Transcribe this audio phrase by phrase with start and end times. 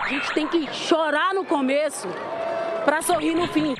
[0.00, 2.08] A gente tem que chorar no começo
[2.84, 3.74] para sorrir no fim.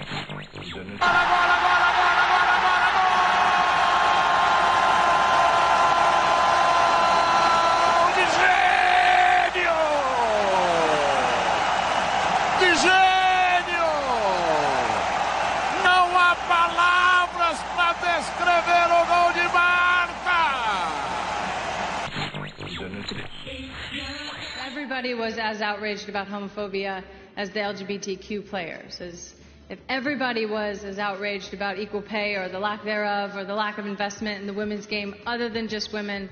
[25.22, 27.04] Was as outraged about homophobia
[27.36, 29.00] as the LGBTQ players.
[29.00, 29.34] As
[29.70, 33.78] if everybody was as outraged about equal pay or the lack thereof or the lack
[33.78, 36.28] of investment in the women's game other than just women,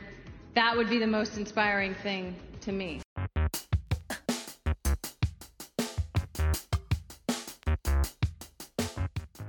[0.57, 3.01] that would be the most inspiring thing to me.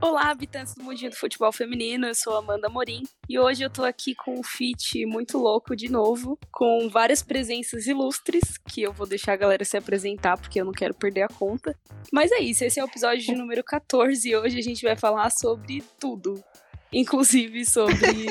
[0.02, 3.84] Olá, habitantes do mundinho do futebol feminino, eu sou Amanda Morim e hoje eu tô
[3.84, 9.06] aqui com um feat muito louco de novo, com várias presenças ilustres, que eu vou
[9.06, 11.78] deixar a galera se apresentar porque eu não quero perder a conta.
[12.12, 14.96] Mas é isso, esse é o episódio de número 14 e hoje a gente vai
[14.96, 16.44] falar sobre tudo,
[16.92, 18.26] inclusive sobre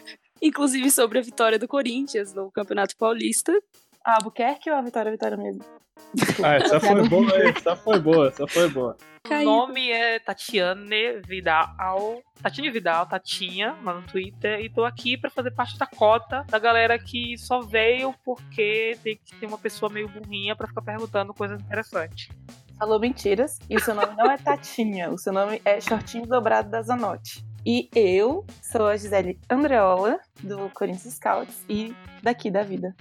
[0.40, 3.52] inclusive sobre a vitória do Corinthians no Campeonato Paulista.
[4.02, 5.62] Ah, Albuquerque ou a Vitória Vitória mesmo?
[6.42, 8.96] Ah, essa foi boa, essa foi boa, essa foi boa.
[9.30, 11.68] O nome é Tatiane Vidal.
[12.42, 16.58] Tatiane Vidal, Tatinha, lá no Twitter, e tô aqui pra fazer parte da cota da
[16.58, 21.34] galera que só veio porque tem que ter uma pessoa meio burrinha pra ficar perguntando
[21.34, 22.28] coisas interessantes.
[22.78, 23.58] Falou mentiras.
[23.68, 27.44] E o seu nome não é Tatinha, o seu nome é Shortinho Dobrado da Zanotti.
[27.64, 32.96] E eu sou a Gisele Andreola, do Corinthians Scouts e daqui da vida.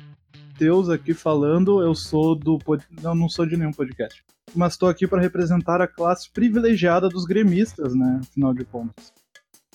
[0.59, 2.57] Deus aqui falando, eu sou do.
[2.59, 4.21] pod- Não, não sou de nenhum podcast.
[4.53, 8.19] Mas estou aqui para representar a classe privilegiada dos gremistas, né?
[8.21, 9.13] Afinal de contas.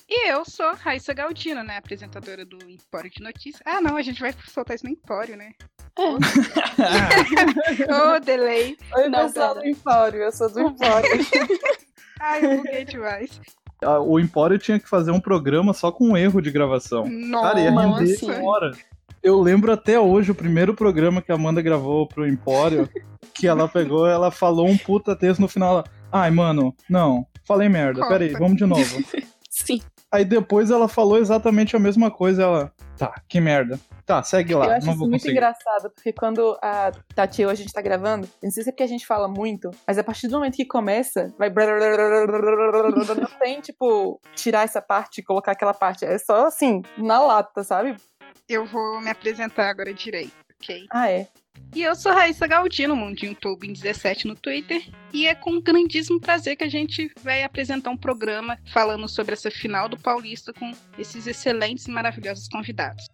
[0.09, 1.79] E eu sou Raíssa Galdino, né?
[1.79, 3.63] Apresentadora do Empório de Notícias.
[3.65, 5.53] Ah, não, a gente vai soltar isso no Empório, né?
[7.89, 8.77] Ô, delay.
[8.97, 9.61] Oi, Não, pessoal pera.
[9.65, 11.09] do Empório, eu sou do Empório.
[12.21, 13.41] Ai, eu buguei demais.
[13.83, 17.05] Ah, O Empório tinha que fazer um programa só com erro de gravação.
[17.31, 17.99] Cara, ia Nossa.
[18.01, 18.43] render Nossa.
[18.43, 18.73] hora.
[19.25, 22.87] Eu lembro até hoje o primeiro programa que a Amanda gravou pro Empório,
[23.33, 25.79] que ela pegou, ela falou um puta texto no final.
[25.79, 28.13] Ela, Ai, mano, não, falei merda, Conta.
[28.13, 28.83] peraí, vamos de novo.
[29.49, 29.81] Sim.
[30.13, 33.81] Aí depois ela falou exatamente a mesma coisa, ela, tá, que merda.
[34.05, 35.33] Tá, segue Eu lá, acho não isso vou muito conseguir.
[35.33, 38.69] engraçado, porque quando a Tati e eu a gente tá gravando, eu não sei se
[38.69, 41.49] é porque a gente fala muito, mas a partir do momento que começa, vai.
[43.17, 46.05] Não tem, tipo, tirar essa parte e colocar aquela parte.
[46.05, 47.97] É só assim, na lata, sabe?
[48.49, 50.87] Eu vou me apresentar agora direito, ok?
[50.91, 51.29] Ah, é.
[51.75, 54.83] E eu sou Raíssa Galdino, Mundinho Tubin 17 no Twitter.
[55.13, 59.51] E é com grandíssimo prazer que a gente vai apresentar um programa falando sobre essa
[59.51, 63.07] final do Paulista com esses excelentes e maravilhosos convidados.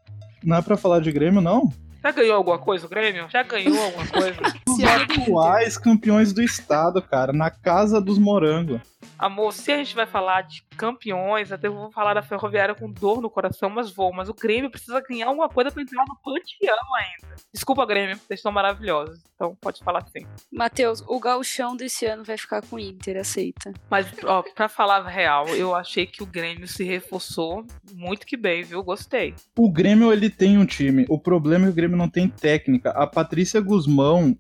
[0.45, 1.73] Não é pra falar de Grêmio, não?
[2.03, 3.29] Já ganhou alguma coisa o Grêmio?
[3.31, 4.41] Já ganhou alguma coisa?
[4.67, 8.81] Os atuais campeões do estado, cara, na casa dos morangos.
[9.19, 12.91] Amor, se a gente vai falar de campeões, até eu vou falar da Ferroviária com
[12.91, 14.13] dor no coração, mas vou.
[14.13, 17.37] Mas o Grêmio precisa ganhar alguma coisa pra entrar no panteão ainda.
[17.53, 19.21] Desculpa, Grêmio, vocês estão maravilhosos.
[19.35, 20.27] Então pode falar assim.
[20.51, 23.73] Matheus, o gauchão desse ano vai ficar com o Inter, aceita.
[23.91, 28.37] Mas, ó, pra falar a real, eu achei que o Grêmio se reforçou muito que
[28.37, 28.83] bem, viu?
[28.83, 29.35] Gostei.
[29.59, 31.05] O Grêmio, ele tem um time.
[31.09, 32.91] O problema é que o Grêmio não tem técnica.
[32.91, 34.37] A Patrícia Guzmão,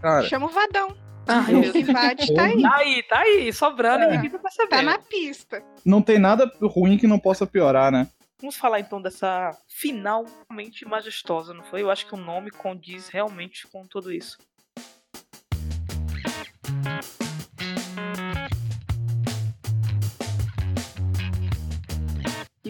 [0.00, 1.03] cara, Chama o Vadão.
[1.26, 2.62] Ah, O tá aí.
[2.62, 4.08] Tá aí, tá aí, sobrando É.
[4.08, 4.70] e ninguém tá percebendo.
[4.70, 5.62] Tá na pista.
[5.84, 8.08] não tem nada ruim que não possa piorar, né?
[8.40, 11.80] Vamos falar então dessa final realmente majestosa, não foi?
[11.82, 14.36] Eu acho que o nome condiz realmente com tudo isso.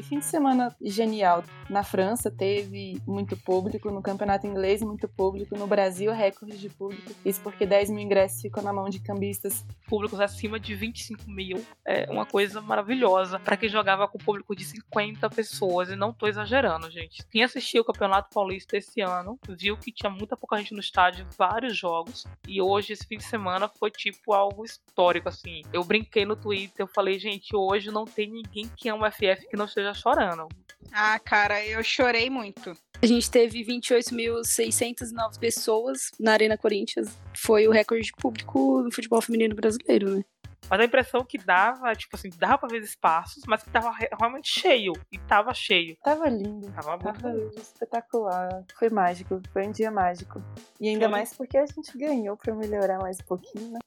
[0.04, 1.42] Fim de semana genial.
[1.69, 7.10] Na França teve muito público, no campeonato inglês muito público, no Brasil recorde de público.
[7.25, 9.64] Isso porque 10 mil ingressos ficou na mão de cambistas.
[9.88, 14.64] Públicos acima de 25 mil é uma coisa maravilhosa pra quem jogava com público de
[14.64, 15.88] 50 pessoas.
[15.88, 17.25] E não tô exagerando, gente.
[17.31, 21.26] Quem assistiu o Campeonato Paulista esse ano viu que tinha muita pouca gente no estádio,
[21.38, 22.26] vários jogos.
[22.46, 25.62] E hoje, esse fim de semana, foi tipo algo histórico, assim.
[25.73, 29.56] Eu brinquei no Twitter, eu falei, gente, hoje não tem ninguém que ama FF que
[29.56, 30.49] não esteja chorando.
[30.93, 32.76] Ah, cara, eu chorei muito.
[33.02, 37.17] A gente teve 28.609 pessoas na Arena Corinthians.
[37.37, 40.25] Foi o recorde de público no futebol feminino brasileiro, né?
[40.70, 44.08] Mas a impressão que dava, tipo assim, dava pra ver espaços, mas que tava re-
[44.19, 44.94] realmente cheio.
[45.12, 45.94] E tava cheio.
[46.02, 46.70] Tava lindo.
[46.73, 48.64] Tava muito Tava espetacular.
[48.79, 50.43] Foi mágico, foi um dia mágico.
[50.81, 51.11] E ainda Foi.
[51.11, 53.79] mais porque a gente ganhou pra melhorar mais um pouquinho, né?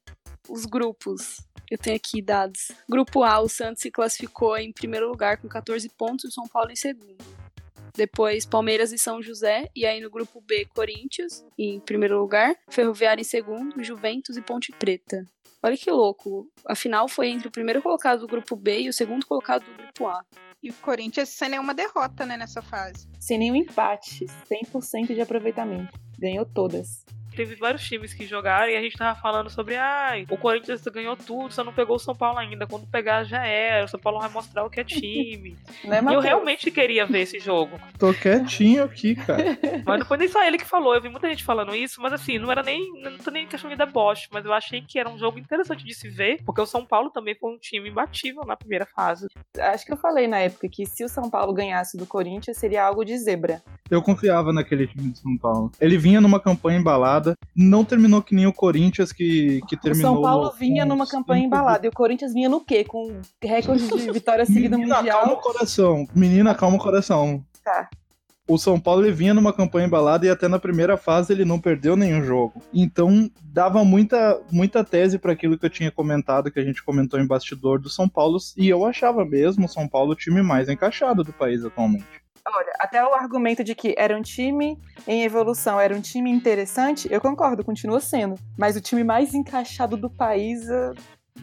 [0.47, 1.41] Os grupos.
[1.69, 2.71] Eu tenho aqui dados.
[2.87, 6.47] Grupo A, o Santos se classificou em primeiro lugar com 14 pontos e o São
[6.47, 7.17] Paulo em segundo.
[7.95, 9.69] Depois Palmeiras e São José.
[9.75, 12.55] E aí no grupo B, Corinthians em primeiro lugar.
[12.69, 13.83] Ferroviária em segundo.
[13.83, 15.25] Juventus e Ponte Preta.
[15.61, 16.47] Olha que louco.
[16.65, 19.73] A final foi entre o primeiro colocado do grupo B e o segundo colocado do
[19.73, 20.23] grupo A.
[20.61, 23.07] E o Corinthians sem nenhuma derrota, né, nessa fase.
[23.19, 26.06] Sem nenhum empate, 100% de aproveitamento.
[26.17, 27.05] Ganhou todas
[27.37, 31.15] teve vários times que jogaram e a gente tava falando sobre, ai, o Corinthians ganhou
[31.15, 32.65] tudo, só não pegou o São Paulo ainda.
[32.65, 35.55] Quando pegar já era, o São Paulo vai mostrar o que é time.
[35.85, 37.79] né, e eu realmente queria ver esse jogo.
[37.99, 39.57] Tô quietinho aqui, cara.
[39.85, 42.11] Mas não foi nem só ele que falou, eu vi muita gente falando isso, mas
[42.11, 45.07] assim, não era nem, não tô nem questão de deboche, mas eu achei que era
[45.07, 48.43] um jogo interessante de se ver, porque o São Paulo também foi um time imbatível
[48.45, 49.27] na primeira fase.
[49.59, 52.83] Acho que eu falei na época que se o São Paulo ganhasse do Corinthians, seria
[52.83, 53.61] algo de zebra.
[53.91, 55.71] Eu confiava naquele time de São Paulo.
[55.79, 60.13] Ele vinha numa campanha embalada, não terminou que nem o Corinthians que, que terminou.
[60.13, 62.85] O São Paulo vinha numa campanha embalada e o Corinthians vinha no quê?
[62.85, 65.19] Com recorde de vitória seguida Menina, mundial.
[65.19, 66.07] calma o coração.
[66.15, 67.43] Menina, calma o coração.
[67.61, 67.89] Tá.
[68.47, 71.59] O São Paulo ele vinha numa campanha embalada e até na primeira fase ele não
[71.59, 72.63] perdeu nenhum jogo.
[72.73, 77.19] Então dava muita, muita tese para aquilo que eu tinha comentado, que a gente comentou
[77.19, 80.69] em bastidor do São Paulo, e eu achava mesmo o São Paulo o time mais
[80.69, 82.05] encaixado do país atualmente.
[82.53, 87.07] Olha, até o argumento de que era um time em evolução, era um time interessante,
[87.11, 88.35] eu concordo, continua sendo.
[88.57, 90.61] Mas o time mais encaixado do país.
[90.69, 90.93] uh,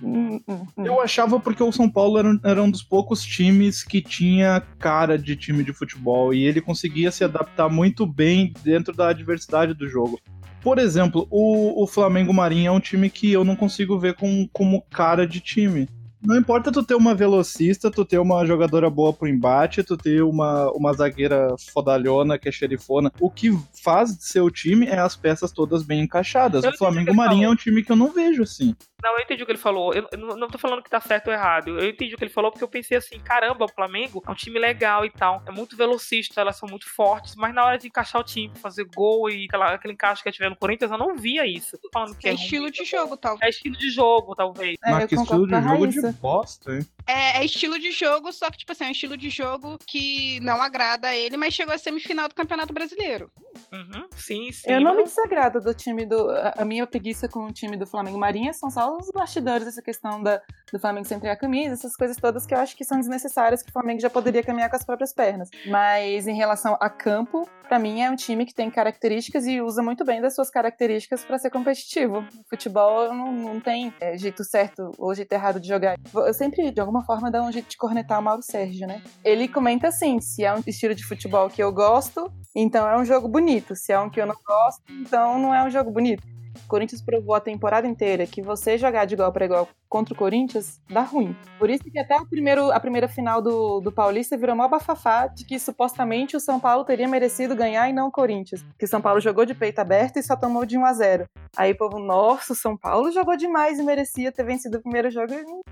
[0.02, 0.86] hum, hum, hum.
[0.86, 5.18] Eu achava porque o São Paulo era, era um dos poucos times que tinha cara
[5.18, 9.86] de time de futebol e ele conseguia se adaptar muito bem dentro da adversidade do
[9.88, 10.18] jogo.
[10.62, 14.48] Por exemplo, o, o Flamengo Marinho é um time que eu não consigo ver com,
[14.50, 15.86] como cara de time.
[16.24, 20.22] Não importa tu ter uma velocista, tu ter uma jogadora boa pro embate, tu ter
[20.22, 23.12] uma, uma zagueira fodalhona que é xerifona.
[23.20, 23.50] O que
[23.82, 26.64] faz de seu time é as peças todas bem encaixadas.
[26.64, 28.74] Eu o Flamengo Marinho é um time que eu não vejo assim.
[29.02, 29.92] Não, eu entendi o que ele falou.
[29.92, 31.78] Eu, eu não tô falando que tá certo ou errado.
[31.78, 34.34] Eu entendi o que ele falou porque eu pensei assim: caramba, o Flamengo é um
[34.34, 35.42] time legal e tal.
[35.46, 38.84] É muito velocista, elas são muito fortes, mas na hora de encaixar o time, fazer
[38.94, 41.76] gol e aquela, aquele encaixe que tiver no Corinthians, eu não via isso.
[41.76, 42.72] Tô falando que É é, estilo ruim.
[42.72, 43.42] de jogo, talvez.
[43.42, 44.76] É estilo de jogo, talvez.
[44.82, 45.70] É, Mas eu que concordo estilo com a
[46.14, 46.86] bosta, hein?
[47.06, 50.40] É, é estilo de jogo, só que, tipo assim, é um estilo de jogo que
[50.40, 53.30] não agrada a ele, mas chegou à semifinal do Campeonato Brasileiro.
[53.72, 54.70] Uhum, sim, sim.
[54.70, 56.28] Eu não me desagrado do time do.
[56.56, 60.22] A minha preguiça com o time do Flamengo Marinha são só os bastidores, essa questão
[60.22, 60.40] da,
[60.72, 63.70] do Flamengo sem a camisa, essas coisas todas que eu acho que são desnecessárias, que
[63.70, 65.48] o Flamengo já poderia caminhar com as próprias pernas.
[65.66, 69.82] Mas em relação a campo, pra mim é um time que tem características e usa
[69.82, 72.24] muito bem das suas características pra ser competitivo.
[72.48, 75.96] Futebol não, não tem é, jeito certo ou jeito errado de jogar.
[76.14, 79.02] Eu sempre, de alguma forma, dá um jeito de cornetar o Mauro Sérgio, né?
[79.24, 83.04] Ele comenta assim: se é um estilo de futebol que eu gosto, então é um
[83.04, 83.43] jogo bonito.
[83.76, 86.22] Se é um que eu não gosto, então não é um jogo bonito.
[86.64, 90.16] O Corinthians provou a temporada inteira que você jogar de igual para igual contra o
[90.16, 91.36] Corinthians dá ruim.
[91.56, 95.28] Por isso que até o primeiro, a primeira final do, do Paulista virou mó bafafá
[95.28, 98.64] de que supostamente o São Paulo teria merecido ganhar e não o Corinthians.
[98.76, 101.70] Que São Paulo jogou de peito aberto e só tomou de 1 a 0 Aí
[101.70, 105.32] o povo, nossa, o São Paulo jogou demais e merecia ter vencido o primeiro jogo.
[105.32, 105.62] E não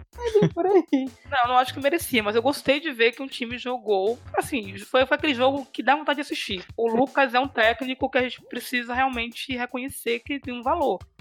[0.42, 0.82] é por aí.
[1.32, 4.18] Não, não acho que merecia, mas eu gostei de ver que um time jogou.
[4.36, 6.64] Assim, foi, foi aquele jogo que dá vontade de assistir.
[6.76, 10.71] O Lucas é um técnico que a gente precisa realmente reconhecer que tem um valor.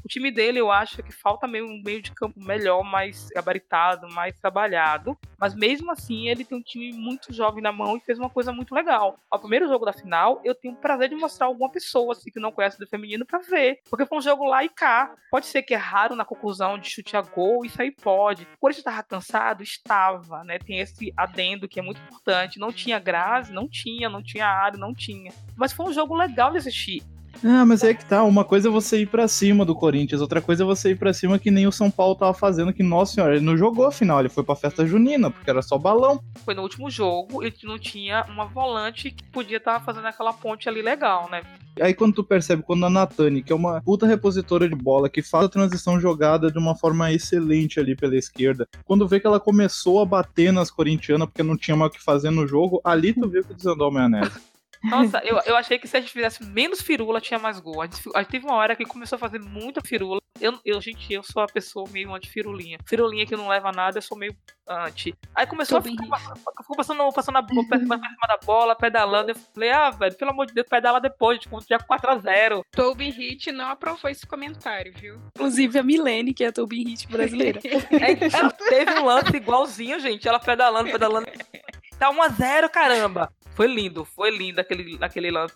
[0.04, 4.10] O time dele, eu acho que falta meio um meio de campo melhor, mais gabaritado,
[4.10, 5.18] mais trabalhado.
[5.38, 8.52] Mas mesmo assim, ele tem um time muito jovem na mão e fez uma coisa
[8.52, 9.20] muito legal.
[9.30, 12.40] Ao primeiro jogo da final, eu tenho o prazer de mostrar alguma pessoa assim, que
[12.40, 13.80] não conhece do feminino pra ver.
[13.90, 15.14] Porque foi um jogo lá e cá.
[15.30, 18.44] Pode ser que é raro na conclusão de chute a gol, isso aí pode.
[18.44, 19.62] O Corinthians estava cansado?
[19.62, 20.58] Estava, né?
[20.58, 22.60] Tem esse adendo que é muito importante.
[22.60, 23.54] Não tinha Grazi?
[23.54, 24.10] Não tinha.
[24.10, 24.80] Não tinha área?
[24.80, 25.32] Não tinha.
[25.56, 27.04] Mas foi um jogo legal de assistir.
[27.44, 28.24] Ah, mas é que tá.
[28.24, 31.14] Uma coisa é você ir pra cima do Corinthians, outra coisa é você ir pra
[31.14, 34.20] cima que nem o São Paulo tava fazendo, que, nossa senhora, ele não jogou final,
[34.20, 36.22] ele foi pra festa junina, porque era só balão.
[36.46, 40.70] Foi no último jogo e não tinha uma volante que podia estar fazendo aquela ponte
[40.70, 41.42] ali legal, né?
[41.80, 45.22] Aí quando tu percebe, quando a Natani, que é uma puta repositora de bola, que
[45.22, 49.40] faz a transição jogada de uma forma excelente ali pela esquerda, quando vê que ela
[49.40, 53.14] começou a bater nas corintianas porque não tinha mais o que fazer no jogo, ali
[53.14, 54.51] tu viu que desandou a maionese.
[54.84, 57.82] Nossa, eu, eu achei que se a gente fizesse menos firula, tinha mais gol.
[57.82, 60.20] A gente, a gente teve uma hora que começou a fazer muita firula.
[60.40, 62.80] Eu, eu, gente, eu sou a pessoa meio anti-firulinha.
[62.86, 64.36] Firulinha que não leva nada, eu sou meio
[64.68, 65.14] anti.
[65.36, 67.98] Aí começou Tô a ficar ficou passando, passando a bola, cima
[68.28, 69.32] da bola, pedalando.
[69.32, 72.64] Eu falei, ah, velho, pelo amor de Deus, pedala depois, tipo, já 4x0.
[72.72, 75.22] Toby Hit não aprovou esse comentário, viu?
[75.36, 77.60] Inclusive a Milene, que é a Tobin Hit brasileira.
[77.92, 80.28] É, ela teve um lance igualzinho, gente.
[80.28, 81.28] Ela pedalando, pedalando.
[82.02, 83.32] Tá 1x0, caramba.
[83.52, 85.54] Foi lindo, foi lindo aquele, aquele lance.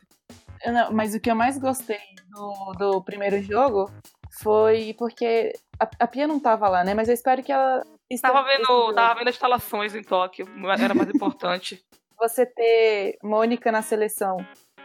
[0.63, 1.97] Não, mas o que eu mais gostei
[2.29, 3.89] do, do primeiro jogo
[4.39, 6.93] foi porque a, a Pia não tava lá, né?
[6.93, 7.81] Mas eu espero que ela.
[8.21, 10.47] Tava esteja- vendo, tava vendo as instalações em Tóquio,
[10.79, 11.83] era mais importante.
[12.15, 14.37] você ter Mônica na seleção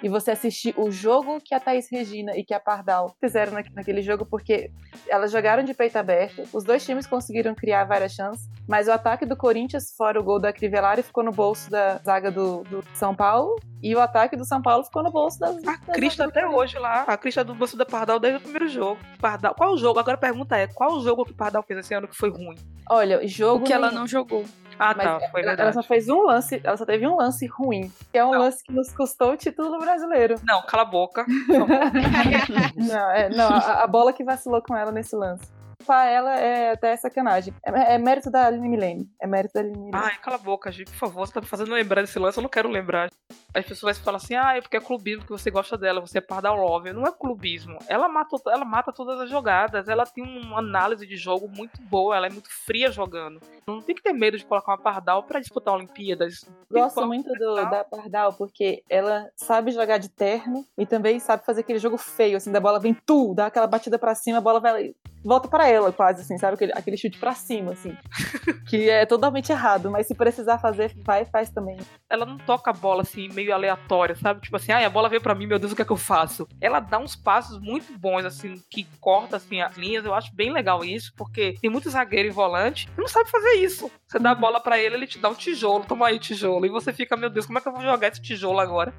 [0.03, 3.63] e você assistir o jogo que a Thaís Regina e que a Pardal fizeram na,
[3.75, 4.71] naquele jogo, porque
[5.09, 9.27] elas jogaram de peito aberto, os dois times conseguiram criar várias chances, mas o ataque
[9.27, 13.15] do Corinthians, fora o gol da Crivellari, ficou no bolso da zaga do, do São
[13.15, 15.57] Paulo, e o ataque do São Paulo ficou no bolso das.
[15.67, 17.05] A Crista até hoje lá.
[17.07, 19.01] A Crista do bolso da Pardal desde o primeiro jogo.
[19.19, 19.55] Pardal.
[19.55, 19.99] Qual o jogo?
[19.99, 22.31] Agora a pergunta é: qual o jogo que o Pardal fez esse ano que foi
[22.31, 22.57] ruim?
[22.91, 23.65] Olha, jogo.
[23.65, 24.45] O que ela não jogou.
[24.83, 25.21] Ah, Mas tá.
[25.31, 25.61] Foi ela, verdade.
[25.61, 28.39] ela só fez um lance, ela só teve um lance ruim, que é um Não.
[28.41, 30.37] lance que nos custou o título brasileiro.
[30.43, 31.27] Não, cala a boca.
[32.77, 35.45] Não, é, não a, a bola que vacilou com ela nesse lance.
[35.87, 37.55] Pra ela é até sacanagem.
[37.65, 39.11] É, é mérito da Aline Milene.
[39.21, 39.93] É mérito da Aline Milene.
[39.95, 40.91] Ai, cala a boca, gente.
[40.91, 43.11] Por favor, você tá me fazendo lembrar desse lance, eu não quero lembrar.
[43.53, 46.21] As pessoas falam assim, ah, é porque é clubismo que você gosta dela, você é
[46.21, 46.93] Pardal Love.
[46.93, 47.79] Não é clubismo.
[47.89, 52.17] Ela mata, ela mata todas as jogadas, ela tem uma análise de jogo muito boa,
[52.17, 53.41] ela é muito fria jogando.
[53.67, 56.49] Não tem que ter medo de colocar uma Pardal pra disputar Olimpíadas.
[56.71, 61.61] Gosto muito do, da Pardal, porque ela sabe jogar de terno e também sabe fazer
[61.63, 64.61] aquele jogo feio, assim, da bola vem tu, dá aquela batida pra cima, a bola
[64.61, 64.95] vai
[65.25, 66.55] volta pra ela quase, assim, sabe?
[66.55, 67.97] Aquele, aquele chute pra cima, assim.
[68.69, 71.79] que é totalmente errado, mas se precisar fazer, vai faz também.
[72.09, 74.41] ela não toca a bola assim, meio aleatória, sabe?
[74.41, 75.97] Tipo assim, ai, a bola veio pra mim, meu Deus, o que é que eu
[75.97, 76.49] faço?
[76.61, 80.05] Ela dá uns passos muito bons, assim, que corta assim as linhas.
[80.05, 83.55] Eu acho bem legal isso, porque tem muito zagueiro e volante que não sabe fazer
[83.55, 83.91] isso.
[84.07, 86.67] Você dá a bola pra ele, ele te dá um tijolo, toma aí tijolo.
[86.67, 88.95] E você fica, meu Deus, como é que eu vou jogar esse tijolo agora?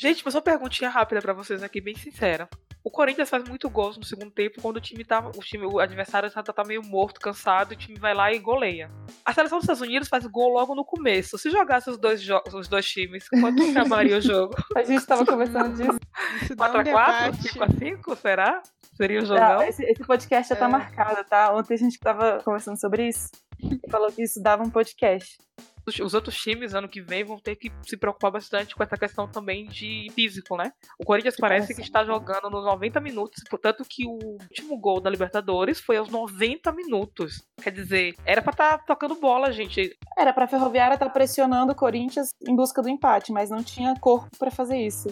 [0.00, 2.48] Gente, mas uma perguntinha rápida pra vocês aqui, bem sincera.
[2.84, 5.20] O Corinthians faz muito gols no segundo tempo quando o time tá.
[5.20, 8.38] O, time, o adversário tá, tá meio morto, cansado, e o time vai lá e
[8.38, 8.90] goleia.
[9.24, 11.36] A seleção dos Estados Unidos faz gol logo no começo.
[11.36, 14.54] Se jogasse os dois, os dois times, quanto acabaria o jogo?
[14.76, 15.98] A gente tava conversando disso.
[16.42, 16.84] Isso dá um 4x4?
[16.84, 17.38] debate.
[17.48, 18.16] 5x5?
[18.16, 18.62] Será?
[18.96, 19.62] Seria o Ah, jogão?
[19.62, 20.68] esse, esse podcast já tá É.
[20.68, 21.54] marcado, tá?
[21.54, 23.28] Ontem a gente tava conversando sobre isso.
[23.60, 25.36] E falou que isso dava um podcast.
[25.88, 28.96] Os- Os outros times, ano que vem, vão ter que se preocupar bastante com essa
[28.96, 30.72] questão também de físico, né?
[30.98, 35.10] O Corinthians parece que está jogando nos 90 minutos, portanto que o último gol da
[35.10, 37.42] Libertadores foi aos 90 minutos.
[37.62, 39.96] Quer dizer, era pra estar tocando bola, gente.
[40.16, 44.28] Era pra Ferroviária estar pressionando o Corinthians em busca do empate, mas não tinha corpo
[44.38, 45.08] pra fazer isso.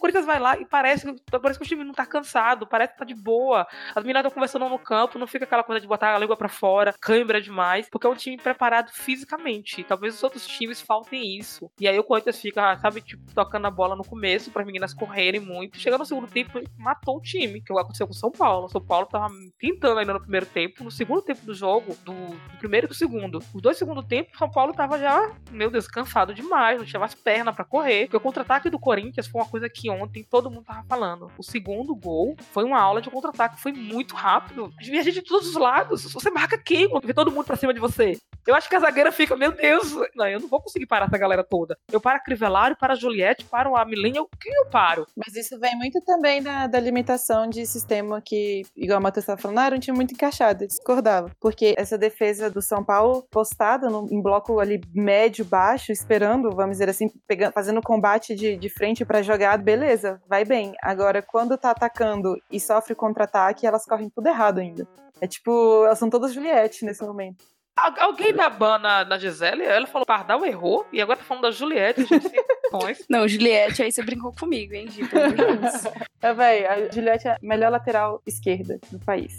[0.00, 2.98] O Corinthians vai lá e parece, parece que o time não tá cansado, parece que
[3.00, 3.66] tá de boa.
[3.94, 6.48] As meninas estão conversando no campo, não fica aquela coisa de botar a língua pra
[6.48, 9.84] fora, câimbra demais, porque é um time preparado fisicamente.
[9.84, 11.70] Talvez os outros times faltem isso.
[11.78, 15.38] E aí o Corinthians fica, sabe, tipo, tocando a bola no começo para meninas correrem
[15.38, 15.78] muito.
[15.78, 18.68] Chegando no segundo tempo, matou o time, que aconteceu com o São Paulo.
[18.68, 19.28] O São Paulo tava
[19.58, 22.94] tentando ainda no primeiro tempo, no segundo tempo do jogo, do, do primeiro e do
[22.94, 23.36] segundo.
[23.52, 27.00] Os dois segundos tempos, o São Paulo tava já, meu Deus, cansado demais, não tinha
[27.00, 28.04] mais perna pra correr.
[28.04, 31.30] Porque o contra-ataque do Corinthians foi uma coisa que ontem todo mundo tava falando.
[31.36, 34.72] O segundo gol foi uma aula de contra-ataque, foi muito rápido.
[34.80, 36.12] Vinha gente de todos os lados.
[36.12, 36.88] Você marca quem?
[37.02, 38.18] Vê todo mundo pra cima de você.
[38.46, 41.18] Eu acho que a zagueira fica, meu Deus, não, eu não vou conseguir parar essa
[41.18, 41.76] galera toda.
[41.92, 45.06] Eu paro a Crivellari, para a Juliette, paro a Milena, quem eu paro?
[45.16, 49.40] Mas isso vem muito também da, da limitação de sistema que, igual a Matheus estava
[49.40, 51.30] falando, ah, era um time muito encaixado, eu discordava.
[51.38, 56.72] Porque essa defesa do São Paulo, postada no, em bloco ali médio, baixo, esperando, vamos
[56.72, 59.79] dizer assim, pegando, fazendo combate de, de frente pra jogada, beleza,
[60.28, 60.74] vai bem.
[60.82, 64.86] Agora, quando tá atacando e sofre contra-ataque, elas correm tudo errado ainda.
[65.20, 67.44] É tipo, elas são todas Juliette nesse momento.
[67.76, 71.50] Al- Alguém da banda na Gisele, ela falou, Pardal errou, e agora tá falando da
[71.50, 72.30] Juliette, gente.
[73.08, 75.06] Não, Juliette, aí você brincou comigo, hein, Gi?
[75.08, 75.82] Pelo amor de Deus.
[76.22, 79.38] É, véi, a Juliette é a melhor lateral esquerda do país.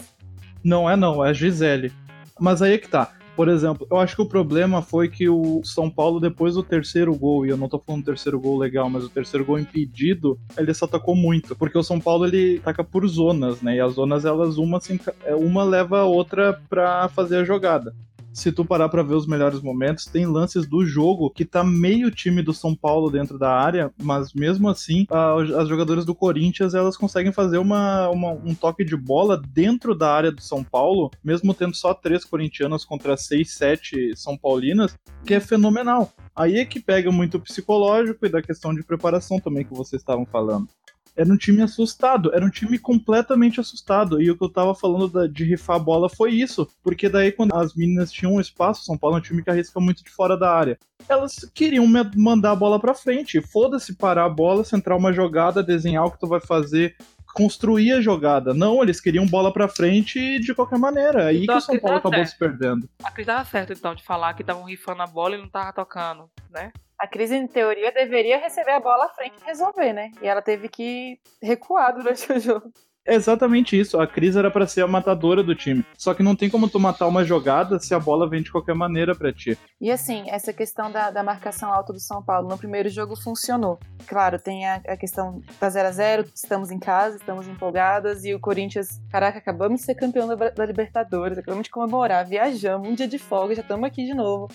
[0.64, 1.94] Não é não, é a Gisele.
[2.40, 3.14] Mas aí é que tá.
[3.36, 7.16] Por exemplo, eu acho que o problema foi que o São Paulo, depois do terceiro
[7.16, 10.40] gol, e eu não tô falando do terceiro gol legal, mas o terceiro gol impedido,
[10.58, 11.56] ele se atacou muito.
[11.56, 13.78] Porque o São Paulo, ele ataca por zonas, né?
[13.78, 17.96] E as zonas, elas, uma, se é, uma leva a outra pra fazer a jogada.
[18.34, 22.10] Se tu parar pra ver os melhores momentos, tem lances do jogo que tá meio
[22.10, 26.74] time do São Paulo dentro da área, mas mesmo assim, a- as jogadoras do Corinthians,
[26.74, 31.12] elas conseguem fazer uma, uma- um toque de bola dentro da área do São Paulo,
[31.24, 36.12] mesmo tendo só três corintianas contra seis, sete São Paulinas, que é fenomenal.
[36.34, 40.26] Aí é que pega muito psicológico e da questão de preparação também que vocês estavam
[40.26, 40.70] falando.
[41.16, 44.22] Era um time assustado, era um time completamente assustado.
[44.22, 46.68] E o que eu tava falando da- de rifar a bola foi isso.
[46.82, 49.80] Porque daí, quando as meninas tinham um espaço, São Paulo é um time que arrisca
[49.80, 50.80] muito de fora da área.
[51.10, 53.42] Elas queriam mandar a bola pra frente.
[53.42, 56.96] Foda-se parar a bola, centrar uma jogada, desenhar o que tu vai fazer,
[57.34, 58.54] construir a jogada.
[58.54, 61.28] Não, eles queriam bola pra frente de qualquer maneira.
[61.28, 62.30] Aí Então, que o São Paulo acabou certo.
[62.32, 62.90] se perdendo.
[63.04, 65.74] A Cris tava certo, então, de falar que estavam rifando a bola e não tava
[65.74, 66.72] tocando, né?
[67.02, 70.12] A Cris, em teoria, deveria receber a bola à frente e resolver, né?
[70.22, 72.72] E ela teve que recuar durante o jogo.
[73.04, 74.00] É exatamente isso.
[74.00, 75.84] A Cris era pra ser a matadora do time.
[75.98, 78.76] Só que não tem como tu matar uma jogada se a bola vem de qualquer
[78.76, 79.58] maneira pra ti.
[79.82, 83.80] E assim, essa questão da, da marcação alta do São Paulo no primeiro jogo funcionou.
[84.06, 88.36] Claro, tem a, a questão da 0 a 0 estamos em casa, estamos empolgadas, e
[88.36, 92.94] o Corinthians, caraca, acabamos de ser campeão da, da Libertadores, acabamos de comemorar, viajamos, um
[92.94, 94.48] dia de folga, já estamos aqui de novo.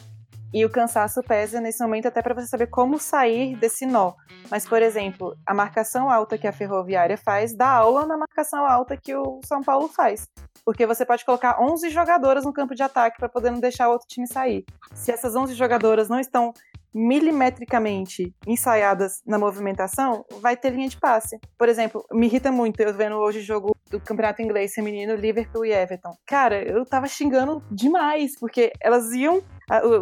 [0.56, 4.14] E o cansaço pesa nesse momento até para você saber como sair desse nó.
[4.50, 8.96] Mas, por exemplo, a marcação alta que a Ferroviária faz dá aula na marcação alta
[8.96, 10.26] que o São Paulo faz.
[10.64, 13.92] Porque você pode colocar 11 jogadoras no campo de ataque para poder não deixar o
[13.92, 14.64] outro time sair.
[14.94, 16.54] Se essas 11 jogadoras não estão
[16.94, 21.38] milimetricamente ensaiadas na movimentação, vai ter linha de passe.
[21.58, 25.66] Por exemplo, me irrita muito eu vendo hoje o jogo do Campeonato Inglês Feminino, Liverpool
[25.66, 26.16] e Everton.
[26.26, 29.42] Cara, eu tava xingando demais, porque elas iam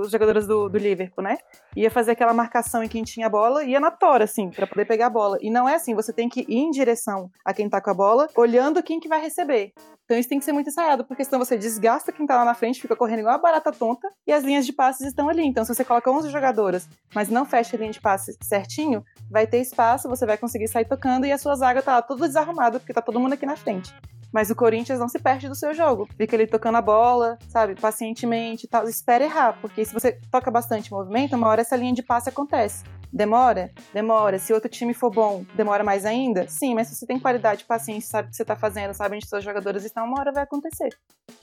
[0.01, 1.39] os jogadores do, do, Liverpool, né?
[1.75, 4.85] Ia fazer aquela marcação em quem tinha a bola, ia na tora, assim, para poder
[4.85, 5.39] pegar a bola.
[5.41, 7.95] E não é assim, você tem que ir em direção a quem tá com a
[7.95, 9.73] bola, olhando quem que vai receber.
[10.05, 12.55] Então isso tem que ser muito ensaiado, porque senão você desgasta quem tá lá na
[12.55, 15.47] frente, fica correndo igual uma barata tonta, e as linhas de passes estão ali.
[15.47, 19.47] Então se você coloca 11 jogadoras, mas não fecha a linha de passe certinho, vai
[19.47, 22.79] ter espaço, você vai conseguir sair tocando, e a sua zaga tá lá toda desarrumada,
[22.79, 23.95] porque tá todo mundo aqui na frente.
[24.35, 26.09] Mas o Corinthians não se perde do seu jogo.
[26.17, 28.89] Fica ali tocando a bola, sabe, pacientemente e tal.
[28.89, 32.85] Espera errar, porque se você toca bastante movimento, uma hora essa linha de passe acontece.
[33.15, 33.71] Demora?
[33.93, 34.41] Demora.
[34.41, 36.49] Se outro time for bom, demora mais ainda?
[36.49, 39.29] Sim, mas se você tem qualidade, paciência, sabe o que você tá fazendo, sabe onde
[39.29, 40.89] seus jogadores estão, uma hora vai acontecer.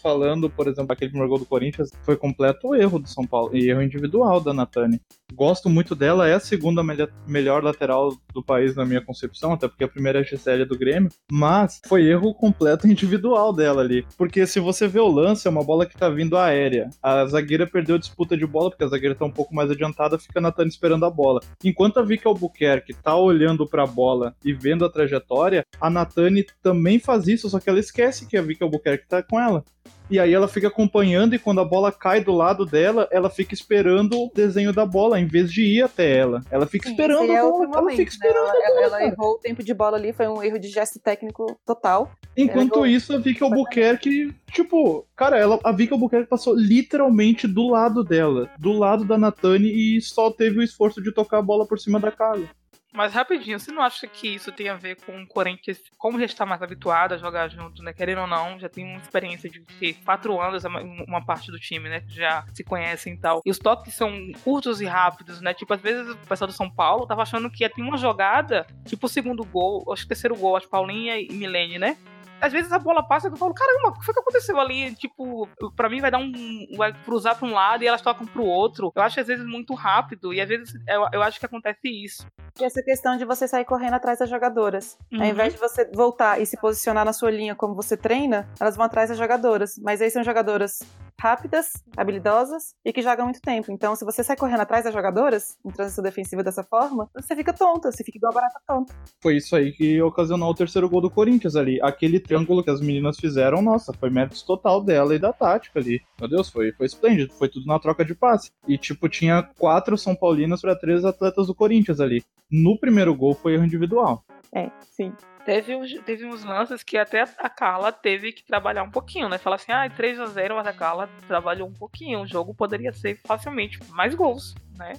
[0.01, 3.69] Falando, por exemplo, aquele primeiro gol do Corinthians, foi completo erro do São Paulo e
[3.69, 4.99] erro individual da Natani.
[5.33, 6.83] Gosto muito dela, é a segunda
[7.25, 10.77] melhor lateral do país na minha concepção, até porque a primeira é a Gisele do
[10.77, 14.05] Grêmio, mas foi erro completo individual dela ali.
[14.17, 16.89] Porque se você vê o lance, é uma bola que tá vindo aérea.
[17.01, 20.19] A zagueira perdeu a disputa de bola, porque a zagueira tá um pouco mais adiantada,
[20.19, 21.39] fica a Natani esperando a bola.
[21.63, 26.45] Enquanto a Vicky Albuquerque tá olhando para a bola e vendo a trajetória, a Natani
[26.61, 29.63] também faz isso, só que ela esquece que a Vicky Albuquerque tá com ela.
[30.11, 33.53] E aí ela fica acompanhando e quando a bola cai do lado dela, ela fica
[33.53, 36.43] esperando o desenho da bola, em vez de ir até ela.
[36.51, 37.51] Ela fica Sim, esperando a bola.
[37.51, 38.59] Momento, ela fica esperando né?
[38.65, 42.11] ela, ela, errou o tempo de bola ali, foi um erro de gesto técnico total.
[42.35, 48.03] Enquanto isso, a Vicky Albuquerque, tipo, cara, ela, a Vicky Albuquerque passou literalmente do lado
[48.03, 51.79] dela, do lado da Natani e só teve o esforço de tocar a bola por
[51.79, 52.49] cima da casa.
[52.93, 56.25] Mas rapidinho, você não acha que isso tem a ver com o Corinthians, como já
[56.25, 57.93] está mais habituado a jogar junto, né?
[57.93, 60.63] Querendo ou não, já tem uma experiência de ter quatro anos,
[61.07, 62.01] uma parte do time, né?
[62.01, 63.41] Que já se conhecem e tal.
[63.45, 64.11] E os toques são
[64.43, 65.53] curtos e rápidos, né?
[65.53, 68.67] Tipo, às vezes o pessoal do São Paulo tava achando que ia ter uma jogada,
[68.85, 71.97] tipo o segundo gol, acho que o terceiro gol, acho Paulinha e Milene, né?
[72.41, 74.93] Às vezes a bola passa e eu falo, caramba, o que foi que aconteceu ali?
[74.95, 76.31] Tipo, pra mim vai dar um.
[76.75, 78.91] vai cruzar pra um lado e elas tocam pro outro.
[78.95, 82.25] Eu acho às vezes muito rápido e às vezes eu, eu acho que acontece isso.
[82.59, 84.97] E essa questão de você sair correndo atrás das jogadoras.
[85.11, 85.21] Uhum.
[85.21, 88.75] Ao invés de você voltar e se posicionar na sua linha como você treina, elas
[88.75, 89.77] vão atrás das jogadoras.
[89.77, 90.79] Mas aí são jogadoras
[91.21, 93.71] rápidas, habilidosas e que jogam muito tempo.
[93.71, 97.53] Então, se você sai correndo atrás das jogadoras, em transição defensiva dessa forma, você fica
[97.53, 98.91] tonta, você fica igual a barata tonta.
[99.21, 101.79] Foi isso aí que ocasionou o terceiro gol do Corinthians ali.
[101.83, 106.01] Aquele triângulo que as meninas fizeram, nossa, foi mérito total dela e da tática ali.
[106.19, 107.33] Meu Deus, foi, foi esplêndido.
[107.33, 108.49] Foi tudo na troca de passe.
[108.67, 112.23] E, tipo, tinha quatro São Paulinas para três atletas do Corinthians ali.
[112.49, 114.23] No primeiro gol foi erro individual.
[114.53, 115.13] É, sim.
[115.45, 119.37] Teve, uns, teve uns lances que até a Carla teve que trabalhar um pouquinho, né?
[119.37, 122.21] Falar assim, ah, 3 a 0 mas a Carla trabalhou um pouquinho.
[122.21, 124.93] O jogo poderia ser facilmente mais gols, né?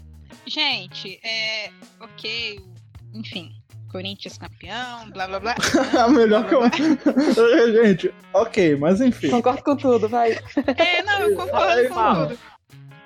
[0.47, 1.71] Gente, é.
[2.01, 2.61] Ok,
[3.15, 3.53] enfim.
[3.91, 5.55] Corinthians campeão, blá blá blá.
[6.03, 6.63] a melhor que eu.
[7.85, 9.29] Gente, ok, mas enfim.
[9.31, 10.33] Concordo com tudo, vai.
[10.77, 12.39] É, não, eu concordo com tudo.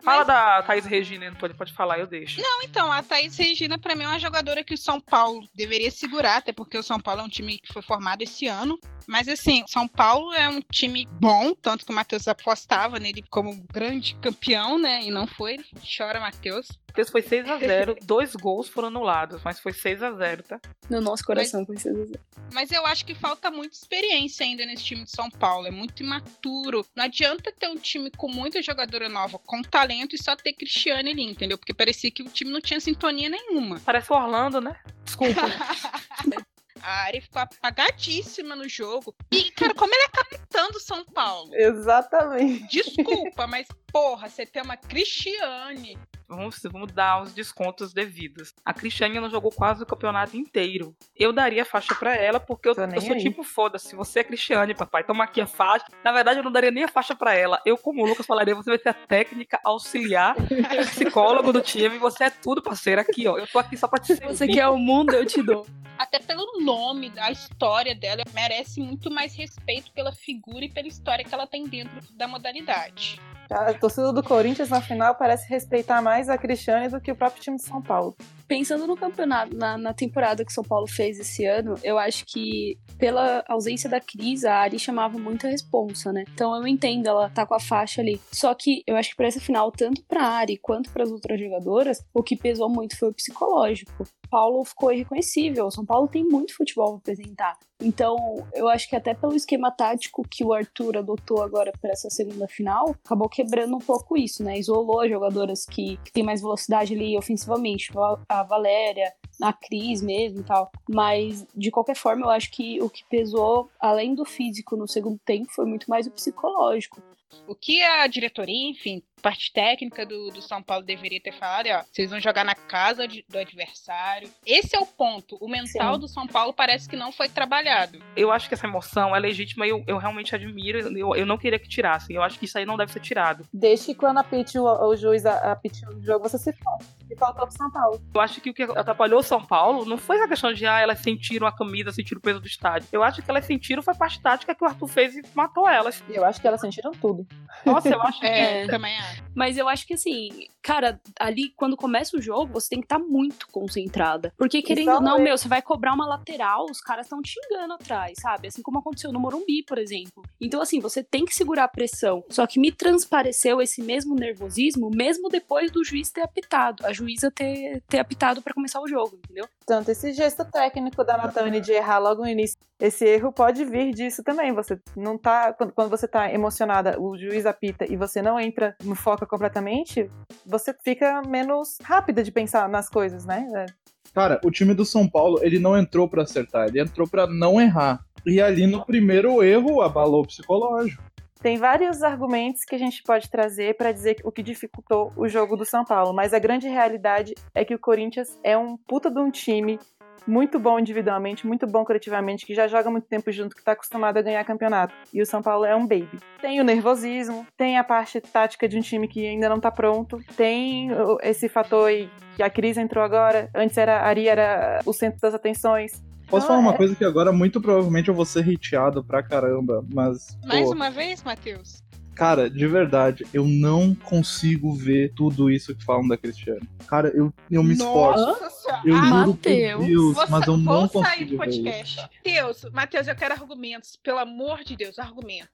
[0.06, 0.26] Fala Mas...
[0.28, 2.40] da Thaís Regina, pode, pode falar, eu deixo.
[2.40, 5.90] Não, então, a Thaís Regina, para mim, é uma jogadora que o São Paulo deveria
[5.90, 8.78] segurar, até porque o São Paulo é um time que foi formado esse ano.
[9.06, 13.64] Mas assim, São Paulo é um time bom, tanto que o Matheus apostava nele como
[13.72, 15.02] grande campeão, né?
[15.02, 15.58] E não foi.
[15.96, 16.68] Chora, Matheus.
[16.88, 20.60] Matheus foi 6 a 0 dois gols foram anulados, mas foi 6 a 0 tá?
[20.88, 22.20] No nosso coração mas, foi 6 a 0
[22.52, 26.02] Mas eu acho que falta muita experiência ainda nesse time de São Paulo, é muito
[26.02, 26.86] imaturo.
[26.96, 31.10] Não adianta ter um time com muita jogadora nova, com talento e só ter Cristiane
[31.10, 31.56] ali, entendeu?
[31.56, 33.80] Porque parecia que o time não tinha sintonia nenhuma.
[33.84, 34.78] Parece o Orlando, né?
[35.04, 35.42] Desculpa.
[36.82, 39.14] A Ari ficou apagadíssima no jogo.
[39.32, 41.52] E, cara, como ele é capitã do São Paulo?
[41.54, 42.68] Exatamente.
[42.68, 48.54] Desculpa, mas, porra, você tem uma Cristiane vamos, vamos dar os descontos devidos.
[48.64, 50.94] A Cristiane não jogou quase o campeonato inteiro.
[51.16, 53.22] Eu daria faixa para ela, porque eu, eu sou aí.
[53.22, 55.86] tipo, foda-se, você é Cristiane, papai, toma aqui a faixa.
[56.04, 57.60] Na verdade, eu não daria nem a faixa para ela.
[57.64, 60.34] Eu, como o Lucas falaria, você vai ser a técnica auxiliar,
[60.92, 63.00] psicólogo do time, você é tudo, parceiro.
[63.00, 64.26] Aqui, ó, eu tô aqui só pra te servir.
[64.26, 65.66] Você quer o mundo, eu te dou.
[65.98, 71.24] Até pelo nome, a história dela merece muito mais respeito pela figura e pela história
[71.24, 73.20] que ela tem dentro da modalidade.
[73.50, 77.42] A torcida do Corinthians na final parece respeitar mais a Cristiane do que o próprio
[77.42, 78.16] time de São Paulo.
[78.48, 82.78] Pensando no campeonato, na, na temporada que São Paulo fez esse ano, eu acho que
[82.98, 86.24] pela ausência da Cris, a Ari chamava muita responsa, né?
[86.32, 88.20] Então eu entendo ela tá com a faixa ali.
[88.32, 91.40] Só que eu acho que para essa final, tanto pra Ari quanto para as outras
[91.40, 94.06] jogadoras, o que pesou muito foi o psicológico.
[94.26, 95.70] Paulo ficou irreconhecível.
[95.70, 97.58] São Paulo tem muito futebol para apresentar.
[97.80, 98.16] Então,
[98.54, 102.48] eu acho que até pelo esquema tático que o Arthur adotou agora para essa segunda
[102.48, 104.58] final, acabou quebrando um pouco isso, né?
[104.58, 107.90] Isolou jogadoras que, que têm mais velocidade ali ofensivamente.
[108.28, 110.70] A Valéria, a Cris mesmo e tal.
[110.88, 115.18] Mas, de qualquer forma, eu acho que o que pesou, além do físico no segundo
[115.24, 117.02] tempo, foi muito mais o psicológico.
[117.46, 121.76] O que a diretoria, enfim, parte técnica do, do São Paulo deveria ter falado é,
[121.76, 124.28] ó, vocês vão jogar na casa de, do adversário.
[124.44, 125.36] Esse é o ponto.
[125.40, 126.00] O mental Sim.
[126.00, 127.98] do São Paulo parece que não foi trabalhado.
[128.16, 130.78] Eu acho que essa emoção é legítima e eu, eu realmente admiro.
[130.96, 132.14] Eu, eu não queria que tirassem.
[132.14, 133.46] Eu acho que isso aí não deve ser tirado.
[133.52, 136.78] Deixe quando apite o, o juiz apite o jogo, você se fala.
[137.10, 138.00] E faltou pro São Paulo.
[138.14, 140.80] Eu acho que o que atrapalhou o São Paulo não foi a questão de ah,
[140.80, 142.88] elas sentiram a camisa, sentiram o peso do estádio.
[142.92, 145.68] Eu acho que elas sentiram foi a parte tática que o Arthur fez e matou
[145.68, 146.02] elas.
[146.08, 147.26] Eu acho que elas sentiram tudo.
[147.64, 149.05] Nossa, eu acho que é, também é.
[149.34, 152.98] Mas eu acho que assim, cara, ali quando começa o jogo, você tem que estar
[152.98, 154.32] tá muito concentrada.
[154.36, 155.22] Porque querendo ou não, é.
[155.22, 158.48] meu, você vai cobrar uma lateral, os caras estão te enganando atrás, sabe?
[158.48, 160.22] Assim como aconteceu no Morumbi, por exemplo.
[160.40, 162.24] Então, assim, você tem que segurar a pressão.
[162.30, 167.30] Só que me transpareceu esse mesmo nervosismo, mesmo depois do juiz ter apitado, a juíza
[167.30, 169.48] ter, ter apitado para começar o jogo, entendeu?
[169.66, 173.92] Tanto esse gesto técnico da Natane de errar logo no início, esse erro pode vir
[173.92, 174.52] disso também.
[174.52, 175.52] Você não tá.
[175.52, 180.10] Quando, você tá emocionada, o juiz apita e você não entra no foco completamente,
[180.44, 183.46] você fica menos rápida de pensar nas coisas, né?
[183.54, 183.66] É.
[184.12, 187.60] Cara, o time do São Paulo, ele não entrou para acertar, ele entrou para não
[187.60, 188.00] errar.
[188.24, 191.02] E ali no primeiro erro abalou o psicológico.
[191.40, 195.56] Tem vários argumentos que a gente pode trazer para dizer o que dificultou o jogo
[195.56, 199.20] do São Paulo, mas a grande realidade é que o Corinthians é um puta de
[199.20, 199.78] um time
[200.26, 204.16] muito bom individualmente, muito bom coletivamente, que já joga muito tempo junto, que está acostumado
[204.18, 204.94] a ganhar campeonato.
[205.12, 206.18] E o São Paulo é um baby.
[206.40, 210.18] Tem o nervosismo, tem a parte tática de um time que ainda não está pronto,
[210.36, 210.88] tem
[211.22, 215.20] esse fator aí que a Cris entrou agora, antes era a Ari era o centro
[215.20, 216.04] das atenções.
[216.28, 216.76] Posso então, falar uma é...
[216.76, 220.36] coisa que agora muito provavelmente eu vou ser hateado pra caramba, mas.
[220.44, 221.82] Mais pô, uma vez, Matheus?
[222.16, 226.66] Cara, de verdade, eu não consigo ver tudo isso que falam da Cristiane.
[226.88, 228.24] Cara, eu, eu me esforço.
[228.24, 232.00] Nossa, eu juro Mateus, por Deus, vou, mas eu não vou sair do podcast.
[232.00, 233.96] Matheus, Matheus, eu quero argumentos.
[234.02, 235.48] Pelo amor de Deus, argumento.